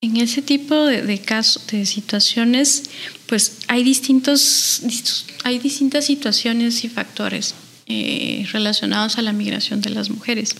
En 0.00 0.16
ese 0.16 0.42
tipo 0.42 0.76
de, 0.86 1.20
casos, 1.20 1.66
de 1.66 1.84
situaciones, 1.84 2.84
pues 3.26 3.58
hay, 3.66 3.82
distintos, 3.82 4.82
hay 5.42 5.58
distintas 5.58 6.04
situaciones 6.04 6.84
y 6.84 6.88
factores 6.88 7.56
eh, 7.86 8.46
relacionados 8.52 9.18
a 9.18 9.22
la 9.22 9.32
migración 9.32 9.80
de 9.80 9.90
las 9.90 10.08
mujeres. 10.08 10.54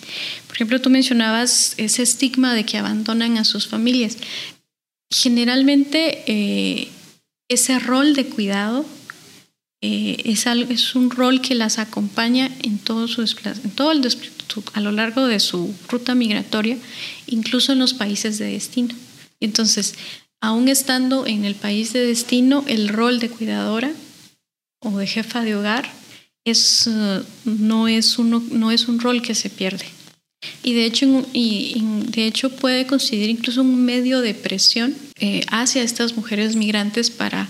Por 0.46 0.56
ejemplo, 0.56 0.80
tú 0.80 0.90
mencionabas 0.90 1.74
ese 1.76 2.02
estigma 2.02 2.52
de 2.52 2.64
que 2.64 2.78
abandonan 2.78 3.38
a 3.38 3.44
sus 3.44 3.68
familias. 3.68 4.16
Generalmente 5.08 6.24
eh, 6.26 6.88
ese 7.48 7.78
rol 7.78 8.14
de 8.14 8.26
cuidado 8.26 8.84
eh, 9.82 10.20
es, 10.24 10.46
es, 10.46 10.96
un 10.96 11.10
rol 11.10 11.40
que 11.40 11.54
las 11.54 11.78
acompaña 11.78 12.50
en 12.64 12.78
todo, 12.78 13.06
su, 13.06 13.22
en 13.22 13.70
todo 13.70 13.92
el, 13.92 14.04
a 14.72 14.80
lo 14.80 14.90
largo 14.90 15.28
de 15.28 15.38
su 15.38 15.72
ruta 15.88 16.16
migratoria, 16.16 16.76
incluso 17.28 17.72
en 17.72 17.78
los 17.78 17.94
países 17.94 18.38
de 18.38 18.50
destino. 18.50 18.96
Entonces, 19.40 19.94
aún 20.40 20.68
estando 20.68 21.26
en 21.26 21.44
el 21.44 21.54
país 21.54 21.92
de 21.92 22.06
destino, 22.06 22.64
el 22.66 22.88
rol 22.88 23.20
de 23.20 23.30
cuidadora 23.30 23.92
o 24.80 24.98
de 24.98 25.06
jefa 25.06 25.42
de 25.42 25.56
hogar 25.56 25.90
es, 26.44 26.86
uh, 26.86 27.24
no, 27.44 27.88
es 27.88 28.18
uno, 28.18 28.42
no 28.50 28.70
es 28.70 28.88
un 28.88 29.00
rol 29.00 29.22
que 29.22 29.34
se 29.34 29.50
pierde. 29.50 29.86
Y 30.62 30.74
de 30.74 30.84
hecho, 30.84 31.26
de 31.32 32.26
hecho 32.26 32.50
puede 32.50 32.86
considerar 32.86 33.30
incluso 33.30 33.62
un 33.62 33.84
medio 33.84 34.20
de 34.20 34.34
presión 34.34 34.94
eh, 35.18 35.42
hacia 35.50 35.82
estas 35.82 36.16
mujeres 36.16 36.54
migrantes 36.54 37.10
para, 37.10 37.48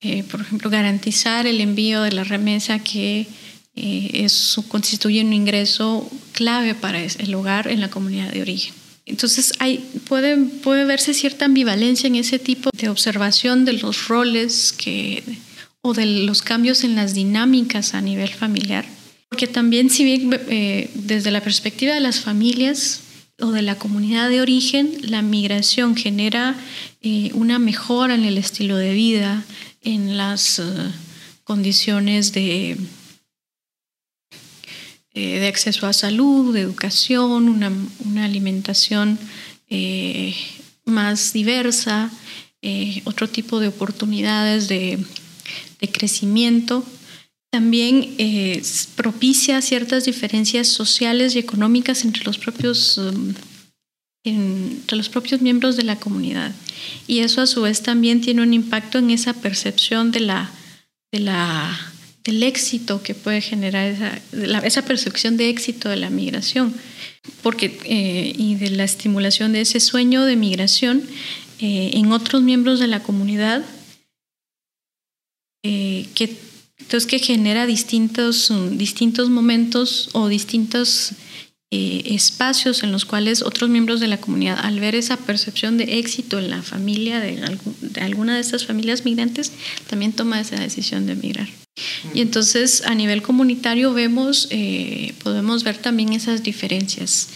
eh, 0.00 0.24
por 0.24 0.40
ejemplo, 0.40 0.68
garantizar 0.68 1.46
el 1.46 1.60
envío 1.60 2.02
de 2.02 2.12
la 2.12 2.24
remesa 2.24 2.80
que 2.80 3.26
eh, 3.76 4.10
es, 4.12 4.56
constituye 4.68 5.22
un 5.22 5.32
ingreso 5.32 6.10
clave 6.32 6.74
para 6.74 7.02
el 7.02 7.34
hogar 7.34 7.68
en 7.68 7.80
la 7.80 7.90
comunidad 7.90 8.32
de 8.32 8.42
origen. 8.42 8.74
Entonces 9.14 9.52
hay, 9.60 9.78
puede, 10.08 10.36
puede 10.36 10.84
verse 10.84 11.14
cierta 11.14 11.44
ambivalencia 11.44 12.08
en 12.08 12.16
ese 12.16 12.40
tipo 12.40 12.70
de 12.76 12.88
observación 12.88 13.64
de 13.64 13.74
los 13.74 14.08
roles 14.08 14.72
que, 14.72 15.22
o 15.82 15.94
de 15.94 16.04
los 16.04 16.42
cambios 16.42 16.82
en 16.82 16.96
las 16.96 17.14
dinámicas 17.14 17.94
a 17.94 18.00
nivel 18.00 18.30
familiar. 18.30 18.84
Porque 19.28 19.46
también 19.46 19.88
si 19.88 20.02
bien 20.02 20.36
eh, 20.48 20.90
desde 20.94 21.30
la 21.30 21.42
perspectiva 21.42 21.94
de 21.94 22.00
las 22.00 22.22
familias 22.22 23.02
o 23.38 23.52
de 23.52 23.62
la 23.62 23.76
comunidad 23.76 24.28
de 24.30 24.40
origen, 24.40 24.90
la 25.02 25.22
migración 25.22 25.94
genera 25.94 26.56
eh, 27.00 27.30
una 27.34 27.60
mejora 27.60 28.16
en 28.16 28.24
el 28.24 28.36
estilo 28.36 28.76
de 28.78 28.94
vida, 28.94 29.44
en 29.82 30.16
las 30.16 30.58
eh, 30.58 30.64
condiciones 31.44 32.32
de 32.32 32.76
eh, 35.16 35.38
de 35.38 35.46
acceso 35.46 35.86
a 35.86 35.92
salud, 35.92 36.52
de 36.52 36.60
educación, 36.60 37.48
una, 37.48 37.70
alimentación 38.24 39.16
eh, 39.70 40.34
más 40.84 41.32
diversa, 41.32 42.10
eh, 42.62 43.00
otro 43.04 43.28
tipo 43.28 43.60
de 43.60 43.68
oportunidades 43.68 44.66
de, 44.66 44.98
crecimiento. 45.92 46.82
También 47.52 48.16
propicia 48.96 49.60
ciertas 49.60 50.06
diferencias 50.06 50.66
sociales 50.66 51.36
y 51.36 51.38
económicas 51.38 52.04
entre 52.04 52.24
los 52.24 52.38
propios 52.38 52.96
um, 52.96 53.34
entre 54.24 54.96
los 54.96 55.10
propios 55.10 55.42
miembros 55.42 55.76
de 55.76 55.84
la 55.84 55.96
comunidad. 55.96 56.52
Y 57.06 57.18
eso 57.18 57.42
a 57.42 57.46
su 57.46 57.62
vez 57.62 57.82
también 57.82 58.22
tiene 58.22 58.40
un 58.40 58.54
impacto 58.54 58.98
en 58.98 59.10
esa 59.10 59.34
percepción 59.34 60.10
de 60.10 60.20
la, 60.20 60.50
de 61.12 61.20
la 61.20 61.93
del 62.24 62.42
éxito 62.42 63.02
que 63.02 63.14
puede 63.14 63.40
generar 63.40 63.86
esa, 63.86 64.66
esa 64.66 64.82
percepción 64.82 65.36
de 65.36 65.50
éxito 65.50 65.88
de 65.88 65.96
la 65.96 66.10
migración 66.10 66.74
porque, 67.42 67.78
eh, 67.84 68.32
y 68.36 68.56
de 68.56 68.70
la 68.70 68.84
estimulación 68.84 69.52
de 69.52 69.60
ese 69.60 69.80
sueño 69.80 70.24
de 70.24 70.36
migración 70.36 71.02
eh, 71.60 71.92
en 71.94 72.12
otros 72.12 72.42
miembros 72.42 72.80
de 72.80 72.86
la 72.86 73.02
comunidad 73.02 73.64
eh, 75.62 76.06
que, 76.14 76.36
entonces 76.78 77.06
que 77.06 77.18
genera 77.18 77.66
distintos, 77.66 78.52
distintos 78.72 79.30
momentos 79.30 80.10
o 80.12 80.28
distintos 80.28 81.12
espacios 82.06 82.82
en 82.82 82.92
los 82.92 83.04
cuales 83.04 83.42
otros 83.42 83.70
miembros 83.70 84.00
de 84.00 84.08
la 84.08 84.18
comunidad, 84.18 84.58
al 84.60 84.80
ver 84.80 84.94
esa 84.94 85.16
percepción 85.16 85.76
de 85.76 85.98
éxito 85.98 86.38
en 86.38 86.50
la 86.50 86.62
familia 86.62 87.20
de, 87.20 87.58
de 87.80 88.00
alguna 88.00 88.34
de 88.34 88.40
estas 88.40 88.66
familias 88.66 89.04
migrantes, 89.04 89.52
también 89.88 90.12
toma 90.12 90.40
esa 90.40 90.56
decisión 90.56 91.06
de 91.06 91.14
migrar. 91.14 91.48
Y 92.12 92.20
entonces 92.20 92.82
a 92.86 92.94
nivel 92.94 93.22
comunitario 93.22 93.92
vemos, 93.92 94.46
eh, 94.50 95.12
podemos 95.22 95.64
ver 95.64 95.76
también 95.78 96.12
esas 96.12 96.42
diferencias 96.42 97.30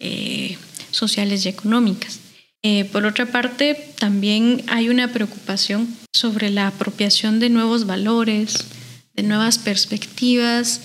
eh, 0.00 0.56
sociales 0.90 1.46
y 1.46 1.48
económicas. 1.48 2.18
Eh, 2.62 2.84
por 2.86 3.04
otra 3.04 3.26
parte, 3.26 3.74
también 3.98 4.64
hay 4.68 4.88
una 4.88 5.12
preocupación 5.12 5.86
sobre 6.12 6.50
la 6.50 6.68
apropiación 6.68 7.38
de 7.38 7.50
nuevos 7.50 7.86
valores, 7.86 8.64
de 9.14 9.22
nuevas 9.22 9.58
perspectivas, 9.58 10.80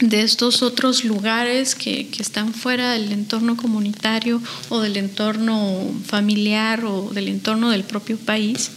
de 0.00 0.22
estos 0.22 0.62
otros 0.62 1.04
lugares 1.04 1.74
que, 1.74 2.08
que, 2.08 2.22
están 2.22 2.52
fuera 2.52 2.92
del 2.92 3.12
entorno 3.12 3.56
comunitario 3.56 4.42
o 4.68 4.80
del 4.80 4.96
entorno 4.98 5.90
familiar 6.04 6.84
o 6.84 7.10
del 7.12 7.28
entorno 7.28 7.70
del 7.70 7.84
propio 7.84 8.18
país. 8.18 8.72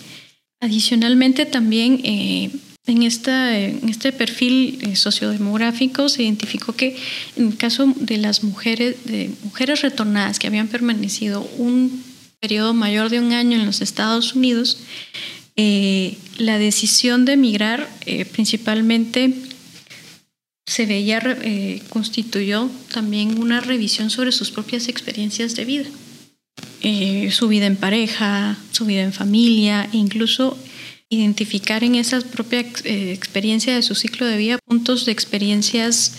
Adicionalmente, 0.61 1.45
también 1.45 1.99
eh, 2.03 2.51
en, 2.85 3.03
esta, 3.03 3.57
en 3.57 3.87
este 3.89 4.13
perfil 4.13 4.79
eh, 4.81 4.95
sociodemográfico 4.95 6.07
se 6.07 6.23
identificó 6.23 6.73
que 6.73 6.95
en 7.35 7.51
caso 7.51 7.93
de 7.97 8.17
las 8.17 8.43
mujeres, 8.43 8.95
de 9.03 9.31
mujeres 9.43 9.81
retornadas 9.81 10.39
que 10.39 10.47
habían 10.47 10.67
permanecido 10.67 11.41
un 11.57 12.03
periodo 12.39 12.73
mayor 12.73 13.09
de 13.09 13.19
un 13.19 13.33
año 13.33 13.59
en 13.59 13.65
los 13.65 13.81
Estados 13.81 14.35
Unidos, 14.35 14.79
eh, 15.57 16.17
la 16.37 16.57
decisión 16.57 17.25
de 17.25 17.33
emigrar 17.33 17.89
principalmente 18.31 19.33
se 20.69 20.85
veía, 20.85 21.19
constituyó 21.89 22.69
también 22.93 23.39
una 23.39 23.59
revisión 23.59 24.11
sobre 24.11 24.31
sus 24.31 24.51
propias 24.51 24.87
experiencias 24.87 25.55
de 25.55 25.65
vida. 25.65 25.89
Eh, 26.81 27.29
su 27.31 27.49
vida 27.49 27.65
en 27.65 27.75
pareja, 27.75 28.57
su 28.71 28.85
vida 28.85 29.01
en 29.01 29.11
familia, 29.11 29.89
e 29.91 29.97
incluso 29.97 30.57
identificar 31.09 31.83
en 31.83 31.95
esa 31.95 32.21
propia 32.21 32.59
eh, 32.59 33.11
experiencia 33.11 33.75
de 33.75 33.81
su 33.81 33.95
ciclo 33.95 34.25
de 34.25 34.37
vida 34.37 34.59
puntos 34.65 35.05
de 35.05 35.11
experiencias 35.11 36.13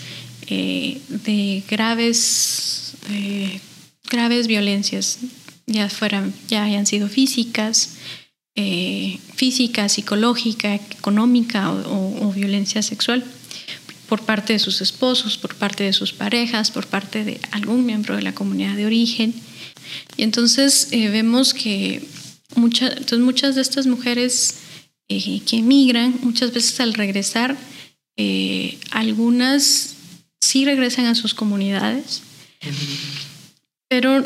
eh, 0.47 1.01
de 1.07 1.63
graves, 1.67 2.93
graves 4.09 4.47
violencias, 4.47 5.19
ya 5.65 5.89
fueran, 5.89 6.33
ya 6.47 6.63
hayan 6.63 6.85
sido 6.85 7.07
físicas, 7.07 7.95
física, 9.35 9.87
psicológica, 9.87 10.75
económica 10.75 11.71
o 11.71 12.31
violencia 12.33 12.81
sexual 12.83 13.23
por 14.11 14.23
parte 14.23 14.51
de 14.51 14.59
sus 14.59 14.81
esposos, 14.81 15.37
por 15.37 15.55
parte 15.55 15.85
de 15.85 15.93
sus 15.93 16.11
parejas, 16.11 16.69
por 16.69 16.85
parte 16.85 17.23
de 17.23 17.39
algún 17.51 17.85
miembro 17.85 18.13
de 18.13 18.21
la 18.21 18.35
comunidad 18.35 18.75
de 18.75 18.85
origen. 18.85 19.33
Y 20.17 20.23
entonces 20.23 20.89
eh, 20.91 21.07
vemos 21.07 21.53
que 21.53 22.05
entonces 22.57 23.19
muchas 23.19 23.55
de 23.55 23.61
estas 23.61 23.87
mujeres 23.87 24.55
eh, 25.07 25.39
que 25.45 25.59
emigran, 25.59 26.19
muchas 26.23 26.51
veces 26.51 26.81
al 26.81 26.93
regresar, 26.93 27.55
eh, 28.17 28.77
algunas 28.89 29.95
sí 30.41 30.65
regresan 30.65 31.05
a 31.05 31.15
sus 31.15 31.33
comunidades, 31.33 32.21
pero 33.87 34.25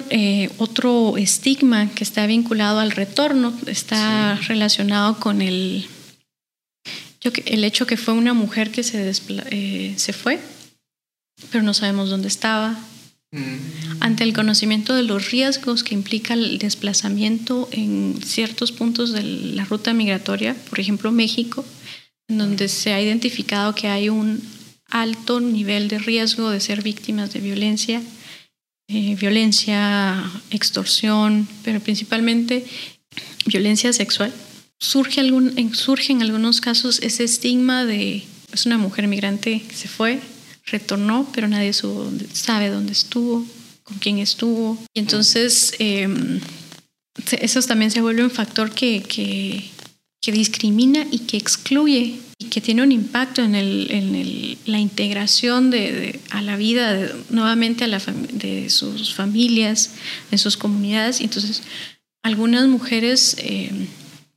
otro 0.57 1.15
estigma 1.17 1.91
que 1.91 2.03
está 2.03 2.25
vinculado 2.25 2.79
al 2.79 2.89
retorno 2.89 3.53
está 3.67 4.35
relacionado 4.47 5.19
con 5.19 5.43
el, 5.43 5.87
el 7.45 7.63
hecho 7.63 7.87
que 7.87 7.97
fue 7.97 8.13
una 8.13 8.33
mujer 8.33 8.71
que 8.71 8.83
se, 8.83 9.13
se 9.13 10.13
fue, 10.13 10.39
pero 11.51 11.63
no 11.63 11.73
sabemos 11.73 12.09
dónde 12.09 12.27
estaba, 12.27 12.77
ante 13.99 14.23
el 14.23 14.33
conocimiento 14.33 14.93
de 14.93 15.03
los 15.03 15.31
riesgos 15.31 15.83
que 15.83 15.93
implica 15.93 16.33
el 16.33 16.57
desplazamiento 16.57 17.67
en 17.71 18.19
ciertos 18.23 18.71
puntos 18.71 19.11
de 19.11 19.23
la 19.23 19.65
ruta 19.65 19.93
migratoria, 19.93 20.55
por 20.69 20.79
ejemplo 20.79 21.11
México, 21.11 21.65
en 22.27 22.37
donde 22.37 22.67
se 22.67 22.93
ha 22.93 23.01
identificado 23.01 23.75
que 23.75 23.87
hay 23.87 24.09
un 24.09 24.41
alto 24.89 25.39
nivel 25.39 25.87
de 25.87 25.99
riesgo 25.99 26.49
de 26.49 26.59
ser 26.59 26.81
víctimas 26.81 27.33
de 27.33 27.39
violencia, 27.41 28.01
eh, 28.87 29.15
violencia, 29.15 30.23
extorsión, 30.51 31.47
pero 31.63 31.79
principalmente 31.79 32.65
violencia 33.45 33.91
sexual. 33.91 34.33
Surge, 34.79 35.21
algún, 35.21 35.73
surge 35.73 36.11
en 36.11 36.21
algunos 36.21 36.61
casos 36.61 36.99
ese 37.01 37.23
estigma 37.23 37.85
de 37.85 38.23
es 38.55 38.65
una 38.65 38.77
mujer 38.77 39.07
migrante 39.07 39.61
que 39.67 39.75
se 39.75 39.87
fue, 39.87 40.19
retornó, 40.65 41.29
pero 41.33 41.47
nadie 41.47 41.73
sabe 41.73 42.69
dónde 42.69 42.93
estuvo, 42.93 43.45
con 43.83 43.97
quién 43.99 44.19
estuvo. 44.19 44.77
Y 44.93 44.99
entonces 44.99 45.73
em, 45.79 46.39
eso 47.39 47.61
también 47.63 47.91
se 47.91 48.01
vuelve 48.01 48.23
un 48.23 48.31
factor 48.31 48.71
que, 48.71 49.03
que, 49.03 49.71
discrimina 50.31 51.05
y 51.11 51.19
que 51.19 51.37
excluye 51.37 52.15
y 52.39 52.45
que 52.45 52.59
tiene 52.59 52.81
un 52.81 52.91
impacto 52.91 53.43
en, 53.43 53.53
el, 53.53 53.91
en 53.91 54.57
la 54.65 54.79
integración 54.79 55.69
de, 55.69 56.19
a 56.31 56.41
la 56.41 56.57
vida 56.57 57.11
nuevamente 57.29 57.83
a 57.83 57.87
la 57.87 58.01
de 58.31 58.71
sus 58.71 59.13
familias, 59.13 59.91
en 60.31 60.39
sus 60.39 60.57
comunidades. 60.57 61.21
Entonces, 61.21 61.61
algunas 62.23 62.67
mujeres 62.67 63.35
eh, 63.37 63.69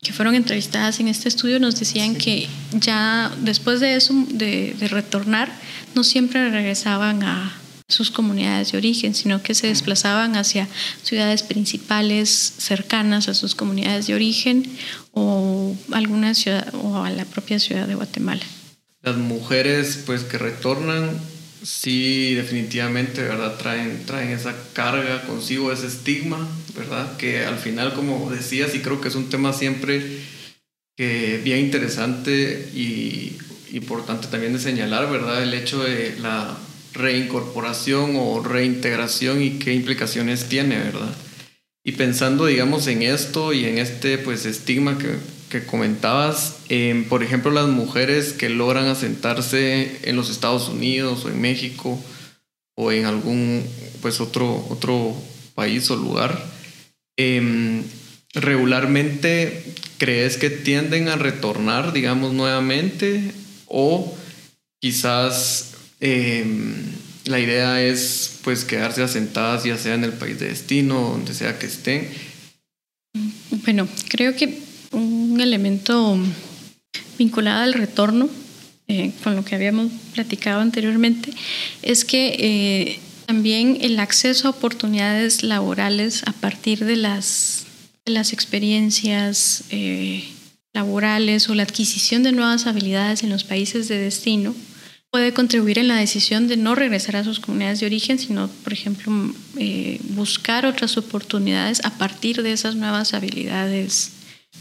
que 0.02 0.12
fueron 0.12 0.34
entrevistadas 0.34 1.00
en 1.00 1.08
este 1.08 1.28
estudio 1.28 1.58
nos 1.58 1.78
decían 1.78 2.14
que 2.14 2.48
ya 2.72 3.32
después 3.40 3.80
de 3.80 3.96
eso, 3.96 4.14
de, 4.28 4.74
de 4.78 4.88
retornar, 4.88 5.50
no 5.94 6.04
siempre 6.04 6.50
regresaban 6.50 7.22
a, 7.22 7.58
sus 7.88 8.10
comunidades 8.10 8.72
de 8.72 8.78
origen, 8.78 9.14
sino 9.14 9.42
que 9.42 9.54
se 9.54 9.66
desplazaban 9.66 10.36
hacia 10.36 10.68
ciudades 11.02 11.42
principales 11.42 12.28
cercanas 12.58 13.28
a 13.28 13.34
sus 13.34 13.54
comunidades 13.54 14.06
de 14.06 14.14
origen 14.14 14.70
o 15.12 15.74
alguna 15.92 16.34
ciudad 16.34 16.72
o 16.74 17.02
a 17.02 17.10
la 17.10 17.24
propia 17.24 17.58
ciudad 17.58 17.88
de 17.88 17.94
Guatemala. 17.94 18.42
Las 19.02 19.16
mujeres 19.16 20.02
pues 20.04 20.24
que 20.24 20.36
retornan 20.36 21.18
sí 21.62 22.34
definitivamente, 22.34 23.22
¿verdad? 23.22 23.56
Traen, 23.56 24.04
traen 24.06 24.30
esa 24.30 24.54
carga 24.72 25.22
consigo, 25.22 25.72
ese 25.72 25.86
estigma, 25.86 26.48
¿verdad? 26.76 27.16
Que 27.16 27.44
al 27.44 27.58
final, 27.58 27.94
como 27.94 28.30
decías, 28.30 28.74
y 28.74 28.80
creo 28.80 29.00
que 29.00 29.08
es 29.08 29.14
un 29.14 29.28
tema 29.28 29.52
siempre 29.52 30.02
que 30.96 31.40
bien 31.44 31.60
interesante 31.60 32.70
y 32.74 33.36
importante 33.72 34.28
también 34.28 34.52
de 34.52 34.58
señalar, 34.58 35.10
¿verdad? 35.10 35.42
El 35.42 35.54
hecho 35.54 35.82
de 35.84 36.16
la 36.18 36.56
reincorporación 36.92 38.16
o 38.16 38.42
reintegración 38.42 39.42
y 39.42 39.58
qué 39.58 39.74
implicaciones 39.74 40.48
tiene, 40.48 40.78
¿verdad? 40.78 41.14
Y 41.84 41.92
pensando, 41.92 42.46
digamos, 42.46 42.86
en 42.86 43.02
esto 43.02 43.52
y 43.52 43.64
en 43.64 43.78
este 43.78 44.18
pues 44.18 44.44
estigma 44.46 44.98
que, 44.98 45.16
que 45.48 45.64
comentabas, 45.64 46.56
por 47.08 47.22
ejemplo, 47.22 47.50
las 47.50 47.68
mujeres 47.68 48.32
que 48.32 48.48
logran 48.48 48.86
asentarse 48.86 49.98
en 50.02 50.16
los 50.16 50.30
Estados 50.30 50.68
Unidos 50.68 51.24
o 51.24 51.28
en 51.28 51.40
México 51.40 51.98
o 52.76 52.92
en 52.92 53.06
algún 53.06 53.64
pues 54.02 54.20
otro, 54.20 54.66
otro 54.68 55.14
país 55.54 55.90
o 55.90 55.96
lugar, 55.96 56.44
em, 57.16 57.82
regularmente 58.34 59.64
crees 59.98 60.36
que 60.36 60.50
tienden 60.50 61.08
a 61.08 61.16
retornar, 61.16 61.92
digamos, 61.92 62.32
nuevamente 62.32 63.32
o 63.66 64.16
quizás 64.80 65.68
Em, 66.00 66.92
la 67.24 67.40
idea 67.40 67.82
es 67.82 68.38
pues 68.44 68.64
quedarse 68.64 69.02
asentadas 69.02 69.64
ya 69.64 69.76
sea 69.76 69.94
en 69.94 70.04
el 70.04 70.12
país 70.12 70.38
de 70.38 70.48
destino, 70.48 71.10
donde 71.10 71.34
sea 71.34 71.58
que 71.58 71.66
estén. 71.66 72.08
Bueno, 73.64 73.88
creo 74.08 74.34
que 74.36 74.60
elemento 75.40 76.18
vinculado 77.18 77.62
al 77.62 77.74
retorno, 77.74 78.28
eh, 78.86 79.12
con 79.22 79.36
lo 79.36 79.44
que 79.44 79.54
habíamos 79.54 79.92
platicado 80.14 80.60
anteriormente, 80.60 81.30
es 81.82 82.04
que 82.06 82.36
eh, 82.38 83.00
también 83.26 83.76
el 83.82 84.00
acceso 84.00 84.48
a 84.48 84.52
oportunidades 84.52 85.42
laborales 85.42 86.22
a 86.26 86.32
partir 86.32 86.84
de 86.86 86.96
las, 86.96 87.66
de 88.06 88.12
las 88.12 88.32
experiencias 88.32 89.64
eh, 89.70 90.24
laborales 90.72 91.50
o 91.50 91.54
la 91.54 91.64
adquisición 91.64 92.22
de 92.22 92.32
nuevas 92.32 92.66
habilidades 92.66 93.22
en 93.22 93.30
los 93.30 93.44
países 93.44 93.88
de 93.88 93.98
destino 93.98 94.54
puede 95.10 95.32
contribuir 95.32 95.78
en 95.78 95.88
la 95.88 95.96
decisión 95.96 96.48
de 96.48 96.56
no 96.56 96.74
regresar 96.74 97.16
a 97.16 97.24
sus 97.24 97.40
comunidades 97.40 97.80
de 97.80 97.86
origen, 97.86 98.18
sino, 98.18 98.48
por 98.48 98.74
ejemplo, 98.74 99.10
buscar 100.10 100.66
otras 100.66 100.98
oportunidades 100.98 101.82
a 101.84 101.90
partir 101.96 102.42
de 102.42 102.52
esas 102.52 102.74
nuevas 102.74 103.14
habilidades 103.14 104.12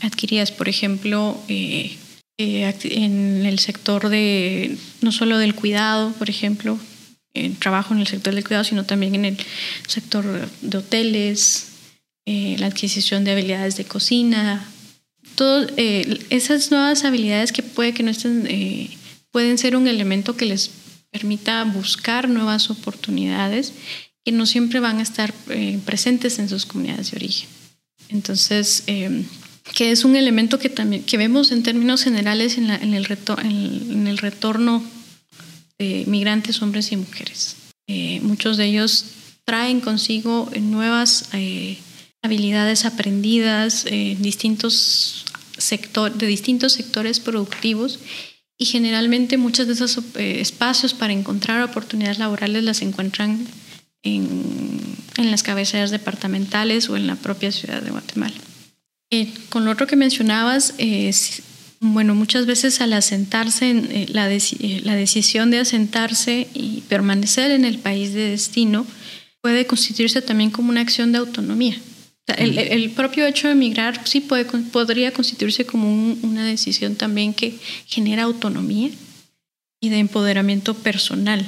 adquiridas. 0.02 0.52
Por 0.52 0.70
ejemplo, 0.70 1.40
eh, 1.48 1.98
eh, 2.38 2.74
en 2.84 3.46
el 3.46 3.60
sector 3.60 4.10
de, 4.10 4.78
no 5.02 5.12
solo 5.12 5.38
del 5.38 5.56
cuidado, 5.56 6.12
por 6.14 6.30
ejemplo, 6.30 6.78
trabajo 7.60 7.94
en 7.94 8.00
el 8.00 8.08
sector 8.08 8.34
del 8.34 8.44
cuidado, 8.44 8.64
sino 8.64 8.86
también 8.86 9.14
en 9.14 9.26
el 9.26 9.38
sector 9.88 10.26
de 10.62 10.78
hoteles, 10.78 11.68
la 12.26 12.66
adquisición 12.66 13.24
de 13.24 13.32
habilidades 13.32 13.78
de 13.78 13.86
cocina, 13.86 14.68
todas 15.36 15.72
esas 15.78 16.72
nuevas 16.72 17.04
habilidades 17.04 17.52
que 17.52 17.62
puede 17.62 17.94
que 17.94 18.02
no 18.02 18.10
estén 18.10 18.48
pueden 19.32 19.60
ser 19.60 19.76
un 19.76 19.88
elemento 19.88 20.36
que 20.36 20.46
les 20.46 20.72
permita 21.12 21.64
buscar 21.64 22.28
nuevas 22.28 22.70
oportunidades 22.70 23.74
que 24.26 24.32
no 24.32 24.46
siempre 24.46 24.80
van 24.80 25.00
a 25.00 25.04
estar 25.04 25.34
eh, 25.50 25.80
presentes 25.86 26.40
en 26.40 26.50
sus 26.50 26.66
comunidades 26.66 27.12
de 27.12 27.18
origen. 27.18 27.50
Entonces, 28.10 28.84
eh, 28.88 29.24
que 29.74 29.92
es 29.92 30.06
un 30.06 30.16
elemento 30.16 30.60
que 30.60 30.70
también 30.70 31.04
que 31.04 31.18
vemos 31.18 31.52
en 31.52 31.64
términos 31.64 32.04
generales 32.04 32.58
en, 32.58 32.70
el, 32.70 32.82
en, 32.82 34.08
el, 34.08 34.18
retorno 34.18 34.84
de 35.78 36.04
migrantes, 36.08 36.62
hombres 36.62 36.92
y 36.92 36.98
mujeres. 36.98 37.56
Eh, 37.88 38.20
muchos 38.22 38.58
de 38.58 38.66
ellos 38.66 39.06
traen 39.46 39.80
consigo 39.80 40.52
nuevas 40.60 41.30
habilidades 42.22 42.86
aprendidas 42.86 43.86
en 43.86 44.22
distintos 44.22 45.26
sector, 45.58 46.14
de 46.14 46.28
distintos 46.28 46.74
sectores 46.74 47.20
productivos 47.20 48.00
y 48.58 48.66
generalmente 48.66 49.38
muchos 49.38 49.68
de 49.68 49.74
esos 49.74 50.00
eh, 50.16 50.42
espacios 50.42 50.94
para 50.94 51.14
encontrar 51.14 51.62
oportunidades 51.62 52.20
laborales 52.20 52.64
las 52.64 52.82
encuentran 52.82 53.46
en, 54.04 54.28
en 55.18 55.32
las 55.32 55.44
cabeceras 55.44 55.92
departamentales 55.92 56.90
o 56.90 56.98
en 56.98 57.08
la 57.08 57.16
propia 57.16 57.52
ciudad 57.52 57.82
de 57.82 57.92
Guatemala. 57.92 58.36
Eh, 59.12 59.34
con 59.50 59.66
lo 59.66 59.72
otro 59.72 59.88
que 59.88 59.96
mencionabas, 59.96 60.74
eh, 60.78 61.14
bueno, 61.80 62.16
muchas 62.16 62.46
veces 62.46 62.82
al 62.82 62.94
asentarse, 62.94 63.70
en, 63.70 64.14
la, 64.14 64.28
la 64.28 64.96
decisión 64.96 65.52
de 65.52 65.60
asentarse 65.60 66.48
y 66.54 66.82
permanecer 66.90 67.52
en 67.52 67.66
el 67.66 67.80
país 67.80 68.14
de 68.14 68.30
destino 68.32 68.86
puede 69.42 69.66
constituirse 69.66 70.22
también 70.22 70.50
como 70.50 70.70
una 70.70 70.82
acción 70.82 71.12
de 71.12 71.20
autonomía. 71.20 71.78
El, 72.36 72.90
propio 72.92 73.26
hecho 73.26 73.48
de 73.48 73.54
emigrar 73.54 74.06
sí 74.06 74.20
puede, 74.20 74.44
podría 74.44 75.14
constituirse 75.14 75.66
como 75.66 75.90
una 76.22 76.46
decisión 76.46 76.96
también 76.96 77.34
que 77.34 77.58
genera 77.86 78.24
autonomía 78.24 78.90
y 79.80 79.90
de 79.90 80.00
empoderamiento 80.00 80.74
personal, 80.74 81.48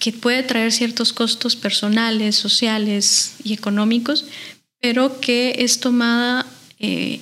que 0.00 0.12
puede 0.12 0.42
traer 0.42 0.72
ciertos 0.72 1.12
costos 1.12 1.54
personales, 1.54 2.34
sociales 2.34 3.34
y 3.44 3.52
económicos, 3.52 4.24
pero 4.80 5.20
que 5.20 5.54
es 5.60 5.78
tomada 5.78 6.44
eh, 6.80 7.20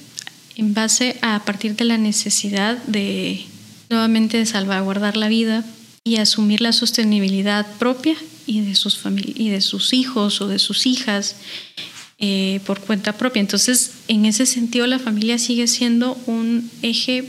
en 0.56 0.74
base 0.74 1.16
a, 1.22 1.36
a 1.36 1.44
partir 1.44 1.76
de 1.76 1.84
la 1.84 1.98
necesidad 1.98 2.78
de 2.84 3.44
nuevamente 3.88 4.38
de 4.38 4.46
salvaguardar 4.46 5.16
la 5.16 5.28
vida 5.28 5.64
y 6.04 6.16
asumir 6.16 6.60
la 6.60 6.72
sostenibilidad 6.72 7.66
propia 7.78 8.16
y 8.46 8.60
de 8.60 8.74
sus, 8.74 9.00
y 9.34 9.50
de 9.50 9.60
sus 9.60 9.92
hijos 9.92 10.40
o 10.40 10.48
de 10.48 10.58
sus 10.58 10.86
hijas 10.86 11.36
eh, 12.18 12.60
por 12.64 12.80
cuenta 12.80 13.12
propia. 13.18 13.40
Entonces, 13.40 13.92
en 14.08 14.24
ese 14.24 14.46
sentido, 14.46 14.86
la 14.86 14.98
familia 14.98 15.38
sigue 15.38 15.66
siendo 15.66 16.16
un 16.26 16.70
eje 16.82 17.28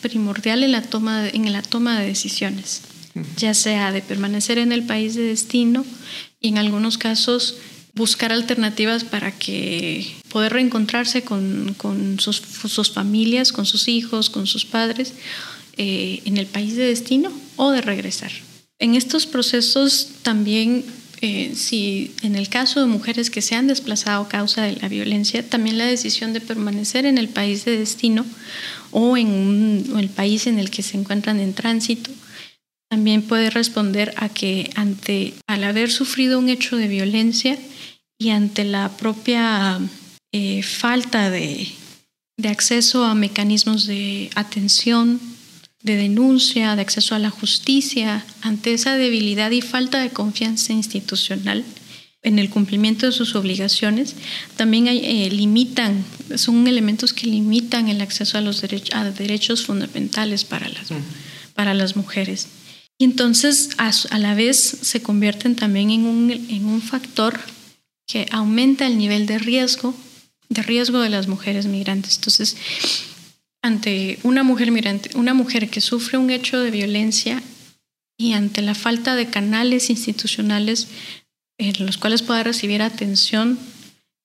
primordial 0.00 0.64
en 0.64 0.72
la 0.72 0.82
toma 0.82 1.22
de, 1.22 1.30
en 1.30 1.52
la 1.52 1.62
toma 1.62 2.00
de 2.00 2.06
decisiones, 2.06 2.82
ya 3.36 3.54
sea 3.54 3.92
de 3.92 4.02
permanecer 4.02 4.58
en 4.58 4.72
el 4.72 4.84
país 4.84 5.14
de 5.14 5.22
destino 5.22 5.84
y 6.40 6.48
en 6.48 6.58
algunos 6.58 6.98
casos 6.98 7.56
buscar 7.96 8.30
alternativas 8.30 9.04
para 9.04 9.32
que 9.32 10.06
poder 10.28 10.52
reencontrarse 10.52 11.22
con, 11.22 11.74
sus, 12.18 12.92
familias, 12.92 13.52
con 13.52 13.66
sus 13.66 13.88
hijos, 13.88 14.30
con 14.30 14.46
sus 14.46 14.64
padres 14.64 15.14
eh, 15.76 16.20
en 16.26 16.36
el 16.36 16.46
país 16.46 16.76
de 16.76 16.84
destino 16.84 17.32
o 17.56 17.70
de 17.70 17.80
regresar. 17.80 18.30
En 18.78 18.94
estos 18.94 19.26
procesos 19.26 20.10
también 20.22 20.84
eh, 21.22 21.52
si 21.54 22.14
en 22.22 22.36
el 22.36 22.50
caso 22.50 22.80
de 22.80 22.86
mujeres 22.86 23.30
que 23.30 23.40
se 23.40 23.54
han 23.54 23.66
desplazado 23.66 24.24
a 24.24 24.28
causa 24.28 24.62
de 24.64 24.76
la 24.76 24.88
violencia, 24.88 25.48
también 25.48 25.78
la 25.78 25.86
decisión 25.86 26.34
de 26.34 26.42
permanecer 26.42 27.06
en 27.06 27.16
el 27.16 27.30
país 27.30 27.64
de 27.64 27.78
destino 27.78 28.26
o 28.90 29.16
en 29.16 29.86
el 29.98 30.10
país 30.10 30.46
en 30.46 30.58
el 30.58 30.68
que 30.68 30.82
se 30.82 30.98
encuentran 30.98 31.40
en 31.40 31.54
tránsito, 31.54 32.10
también 32.90 33.22
puede 33.22 33.48
responder 33.48 34.12
a 34.16 34.28
que 34.28 34.70
ante 34.74 35.32
al 35.46 35.64
haber 35.64 35.90
sufrido 35.90 36.38
un 36.38 36.50
hecho 36.50 36.76
de 36.76 36.86
violencia 36.86 37.58
y 38.18 38.30
ante 38.30 38.64
la 38.64 38.96
propia 38.96 39.78
eh, 40.32 40.62
falta 40.62 41.30
de 41.30 41.68
acceso 42.44 43.04
a 43.04 43.14
mecanismos 43.14 43.86
de 43.86 44.30
atención 44.34 45.20
de 45.86 45.96
denuncia, 45.96 46.74
de 46.74 46.82
acceso 46.82 47.14
a 47.14 47.20
la 47.20 47.30
justicia, 47.30 48.26
ante 48.42 48.72
esa 48.74 48.96
debilidad 48.96 49.52
y 49.52 49.62
falta 49.62 50.00
de 50.00 50.10
confianza 50.10 50.72
institucional 50.72 51.64
en 52.22 52.40
el 52.40 52.50
cumplimiento 52.50 53.06
de 53.06 53.12
sus 53.12 53.36
obligaciones, 53.36 54.16
también 54.56 54.88
eh, 54.88 55.30
limitan, 55.30 56.04
son 56.34 56.66
elementos 56.66 57.12
que 57.12 57.28
limitan 57.28 57.86
el 57.86 58.00
acceso 58.00 58.36
a 58.36 58.40
los 58.40 58.62
derechos 58.62 59.64
fundamentales 59.64 60.44
para 60.44 60.68
las, 60.68 60.88
para 61.54 61.72
las 61.72 61.94
mujeres. 61.94 62.48
Y 62.98 63.04
entonces, 63.04 63.70
a, 63.78 63.92
a, 64.10 64.18
la 64.18 64.34
vez, 64.34 64.56
se 64.58 65.02
convierten 65.02 65.54
también 65.54 65.90
en 65.90 66.04
un, 66.04 66.30
en 66.32 66.64
un 66.64 66.82
factor 66.82 67.38
que 68.06 68.26
aumenta 68.30 68.86
el 68.86 68.98
nivel 68.98 69.26
de 69.26 69.38
riesgo, 69.38 69.94
de 70.48 70.62
riesgo 70.62 71.00
de 71.00 71.10
las 71.10 71.26
mujeres 71.26 71.66
migrantes. 71.66 72.16
Entonces, 72.16 72.56
ante 73.62 74.18
una 74.22 74.44
mujer 74.44 74.70
migrante, 74.70 75.10
una 75.16 75.34
mujer 75.34 75.68
que 75.68 75.80
sufre 75.80 76.18
un 76.18 76.30
hecho 76.30 76.60
de 76.60 76.70
violencia 76.70 77.42
y 78.16 78.32
ante 78.32 78.62
la 78.62 78.74
falta 78.74 79.16
de 79.16 79.26
canales 79.28 79.90
institucionales 79.90 80.88
en 81.58 81.84
los 81.84 81.98
cuales 81.98 82.22
pueda 82.22 82.42
recibir 82.42 82.82
atención, 82.82 83.58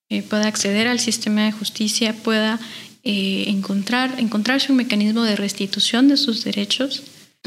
eh, 0.09 0.21
pueda 0.21 0.47
acceder 0.47 0.87
al 0.87 0.99
sistema 0.99 1.45
de 1.45 1.51
justicia, 1.51 2.13
pueda 2.13 2.59
eh, 3.03 3.45
encontrar, 3.47 4.19
encontrarse 4.19 4.71
un 4.71 4.77
mecanismo 4.77 5.23
de 5.23 5.35
restitución 5.35 6.07
de 6.07 6.17
sus 6.17 6.43
derechos, 6.43 7.03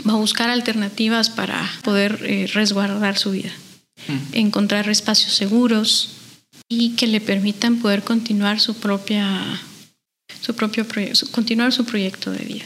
va 0.09 0.15
a 0.15 0.17
buscar 0.17 0.51
alternativas 0.51 1.31
para 1.31 1.71
poder 1.83 2.19
eh, 2.25 2.49
resguardar 2.53 3.19
su 3.19 3.31
vida, 3.31 3.53
mm. 4.09 4.37
encontrar 4.37 4.89
espacios 4.89 5.35
seguros 5.35 6.24
y 6.69 6.97
que 6.97 7.07
le 7.07 7.21
permitan 7.21 7.79
poder 7.81 8.03
continuar 8.03 8.61
su 8.61 8.75
propia, 8.75 9.61
su 10.41 10.55
propio 10.55 10.87
continuar 11.31 11.73
su 11.73 11.85
proyecto 11.85 12.31
de 12.31 12.45
vida. 12.45 12.65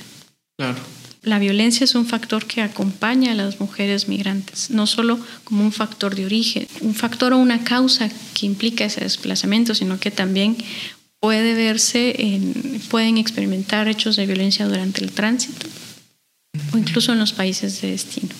Claro. 0.56 0.78
La 1.22 1.38
violencia 1.38 1.84
es 1.84 1.94
un 1.94 2.06
factor 2.06 2.46
que 2.46 2.62
acompaña 2.62 3.32
a 3.32 3.34
las 3.34 3.60
mujeres 3.60 4.08
migrantes, 4.08 4.70
no 4.70 4.86
solo 4.86 5.18
como 5.44 5.64
un 5.64 5.72
factor 5.72 6.14
de 6.14 6.24
origen, 6.24 6.66
un 6.80 6.94
factor 6.94 7.32
o 7.32 7.38
una 7.38 7.64
causa 7.64 8.08
que 8.34 8.46
implica 8.46 8.84
ese 8.84 9.00
desplazamiento, 9.00 9.74
sino 9.74 9.98
que 9.98 10.10
también 10.10 10.56
puede 11.20 11.54
verse 11.54 12.14
en, 12.18 12.80
pueden 12.88 13.18
experimentar 13.18 13.88
hechos 13.88 14.16
de 14.16 14.26
violencia 14.26 14.66
durante 14.66 15.02
el 15.02 15.10
tránsito 15.10 15.66
o 16.72 16.78
incluso 16.78 17.12
en 17.12 17.18
los 17.18 17.32
países 17.32 17.80
de 17.80 17.90
destino. 17.90 18.30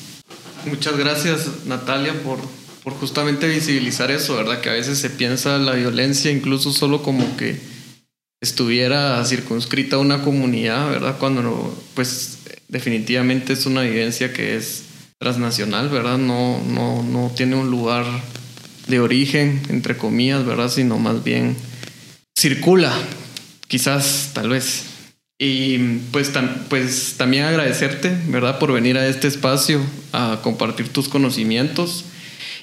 Muchas 0.67 0.97
gracias 0.97 1.67
Natalia 1.67 2.15
por, 2.23 2.39
por 2.83 2.95
justamente 2.95 3.49
visibilizar 3.49 4.11
eso, 4.11 4.37
¿verdad? 4.37 4.61
Que 4.61 4.71
a 4.71 4.75
veces 4.75 4.99
se 4.99 5.11
piensa 5.11 5.59
la 5.59 5.75
violencia 5.75 6.31
incluso 6.31 6.73
solo 6.73 7.03
como 7.03 7.37
que 7.37 7.59
estuviera 8.41 9.25
circunscrita 9.25 9.97
a 9.97 9.99
una 9.99 10.23
comunidad, 10.23 10.91
¿verdad? 10.91 11.17
Cuando 11.19 11.43
no, 11.43 11.75
pues 11.95 12.39
definitivamente 12.69 13.53
es 13.53 13.67
una 13.67 13.83
vivencia 13.83 14.33
que 14.33 14.57
es 14.57 14.85
transnacional, 15.19 15.89
¿verdad? 15.89 16.19
No, 16.19 16.63
no, 16.65 17.03
no 17.03 17.33
tiene 17.35 17.57
un 17.57 17.71
lugar 17.71 18.05
de 18.87 19.01
origen, 19.01 19.61
entre 19.69 19.97
comillas, 19.97 20.47
¿verdad? 20.47 20.71
Sino 20.71 20.99
más 20.99 21.25
bien 21.25 21.57
circula, 22.39 22.93
quizás, 23.67 24.31
tal 24.33 24.51
vez. 24.51 24.85
Y 25.41 25.79
pues, 26.11 26.33
pues 26.69 27.15
también 27.17 27.45
agradecerte, 27.45 28.17
¿verdad? 28.29 28.59
Por 28.59 28.73
venir 28.73 28.99
a 28.99 29.07
este 29.07 29.29
espacio 29.29 29.81
a 30.13 30.41
compartir 30.43 30.89
tus 30.89 31.09
conocimientos 31.09 32.05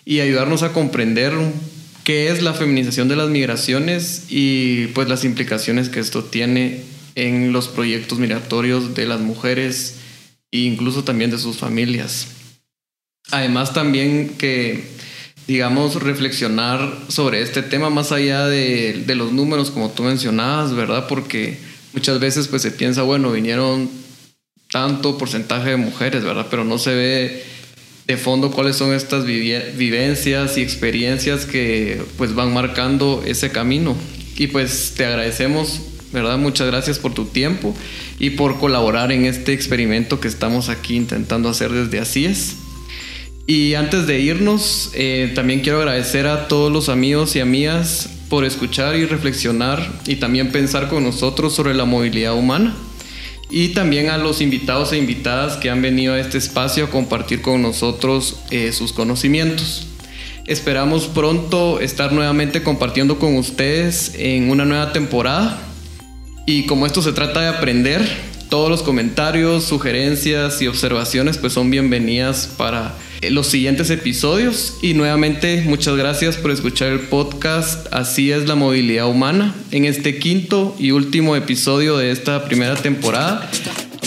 y 0.05 0.19
ayudarnos 0.19 0.63
a 0.63 0.71
comprender 0.71 1.33
qué 2.03 2.29
es 2.29 2.43
la 2.43 2.53
feminización 2.53 3.07
de 3.09 3.15
las 3.15 3.29
migraciones 3.29 4.25
y 4.29 4.87
pues 4.87 5.09
las 5.09 5.25
implicaciones 5.25 5.89
que 5.89 5.99
esto 5.99 6.23
tiene 6.23 6.83
en 7.15 7.51
los 7.51 7.67
proyectos 7.67 8.19
migratorios 8.19 8.93
de 8.93 9.07
las 9.07 9.19
mujeres 9.19 9.95
e 10.51 10.59
incluso 10.59 11.03
también 11.03 11.31
de 11.31 11.39
sus 11.39 11.57
familias. 11.57 12.27
Además 13.31 13.73
también 13.73 14.35
que, 14.37 14.83
digamos, 15.47 15.95
reflexionar 15.95 16.95
sobre 17.07 17.41
este 17.41 17.63
tema 17.63 17.89
más 17.89 18.11
allá 18.11 18.45
de, 18.45 19.03
los 19.15 19.31
números, 19.31 19.71
como 19.71 19.89
tú 19.89 20.03
mencionabas, 20.03 20.75
¿verdad? 20.75 21.07
Porque 21.07 21.57
muchas 21.93 22.19
veces 22.19 22.47
pues 22.47 22.61
se 22.61 22.71
piensa, 22.71 23.01
bueno, 23.01 23.31
vinieron 23.31 23.89
tanto 24.69 25.17
porcentaje 25.17 25.71
de 25.71 25.77
mujeres, 25.77 26.23
¿verdad? 26.23 26.47
Pero 26.51 26.63
no 26.63 26.77
se 26.77 26.93
ve 26.93 27.43
de 28.07 28.17
fondo 28.17 28.51
cuáles 28.51 28.75
son 28.75 28.93
estas 28.93 29.25
vivencias 29.25 30.57
y 30.57 30.61
experiencias 30.61 31.45
que 31.45 32.01
pues 32.17 32.35
van 32.35 32.53
marcando 32.53 33.23
ese 33.25 33.51
camino. 33.51 33.95
Y 34.37 34.47
pues 34.47 34.93
te 34.95 35.05
agradecemos 35.05 35.81
¿verdad? 36.15 36.37
Muchas 36.37 36.67
gracias 36.67 36.97
por 36.97 37.13
tu 37.13 37.25
tiempo 37.25 37.75
y 38.19 38.31
por 38.31 38.57
colaborar 38.57 39.11
en 39.11 39.25
este 39.25 39.53
experimento 39.53 40.19
que 40.19 40.27
estamos 40.27 40.69
aquí 40.69 40.95
intentando 40.95 41.49
hacer 41.49 41.71
desde 41.71 41.99
Así. 41.99 42.25
Y 43.45 43.75
antes 43.75 44.07
de 44.07 44.19
irnos, 44.21 44.91
eh, 44.95 45.31
también 45.35 45.59
quiero 45.59 45.79
agradecer 45.79 46.25
a 46.25 46.47
todos 46.47 46.71
los 46.71 46.89
amigos 46.89 47.35
y 47.35 47.41
amigas 47.41 48.09
por 48.29 48.43
escuchar 48.43 48.95
y 48.95 49.05
reflexionar 49.05 49.87
y 50.07 50.15
también 50.15 50.51
pensar 50.51 50.87
con 50.87 51.03
nosotros 51.03 51.53
sobre 51.53 51.75
la 51.75 51.85
movilidad 51.85 52.33
humana. 52.33 52.75
Y 53.49 53.69
también 53.69 54.09
a 54.09 54.17
los 54.17 54.41
invitados 54.41 54.91
e 54.91 54.97
invitadas 54.97 55.57
que 55.57 55.69
han 55.69 55.81
venido 55.81 56.13
a 56.13 56.19
este 56.19 56.37
espacio 56.37 56.85
a 56.85 56.89
compartir 56.89 57.41
con 57.41 57.61
nosotros 57.61 58.37
eh, 58.49 58.71
sus 58.71 58.91
conocimientos. 58.91 59.87
Esperamos 60.47 61.05
pronto 61.05 61.79
estar 61.79 62.11
nuevamente 62.11 62.61
compartiendo 62.61 63.17
con 63.17 63.35
ustedes 63.35 64.13
en 64.17 64.49
una 64.51 64.65
nueva 64.65 64.93
temporada 64.93 65.59
y 66.45 66.67
como 66.67 66.85
esto 66.85 67.01
se 67.01 67.13
trata 67.13 67.41
de 67.41 67.47
aprender, 67.47 68.07
todos 68.49 68.69
los 68.69 68.83
comentarios, 68.83 69.63
sugerencias 69.63 70.61
y 70.61 70.67
observaciones 70.67 71.39
pues 71.39 71.53
son 71.53 71.71
bienvenidas 71.71 72.47
para 72.57 72.93
los 73.31 73.47
siguientes 73.47 73.89
episodios. 73.89 74.77
Y 74.81 74.93
nuevamente 74.93 75.63
muchas 75.65 75.95
gracias 75.95 76.37
por 76.37 76.51
escuchar 76.51 76.89
el 76.89 77.01
podcast 77.01 77.87
Así 77.91 78.31
es 78.31 78.47
la 78.47 78.55
movilidad 78.55 79.07
humana 79.07 79.55
en 79.71 79.85
este 79.85 80.19
quinto 80.19 80.75
y 80.79 80.91
último 80.91 81.35
episodio 81.35 81.97
de 81.97 82.11
esta 82.11 82.45
primera 82.45 82.75
temporada. 82.75 83.49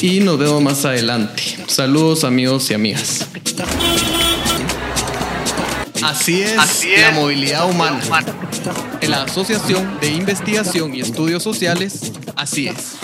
Y 0.00 0.20
nos 0.20 0.38
vemos 0.38 0.62
más 0.62 0.84
adelante. 0.84 1.42
Saludos 1.66 2.24
amigos 2.24 2.70
y 2.70 2.74
amigas. 2.74 3.26
Así 6.02 6.42
es, 6.42 6.56
la 7.00 7.10
movilidad 7.12 7.68
humana. 7.68 8.00
En 9.00 9.10
la 9.10 9.24
Asociación 9.24 9.98
de 10.00 10.08
Investigación 10.08 10.94
y 10.94 11.00
Estudios 11.00 11.42
Sociales, 11.42 12.12
así 12.36 12.68
es. 12.68 12.96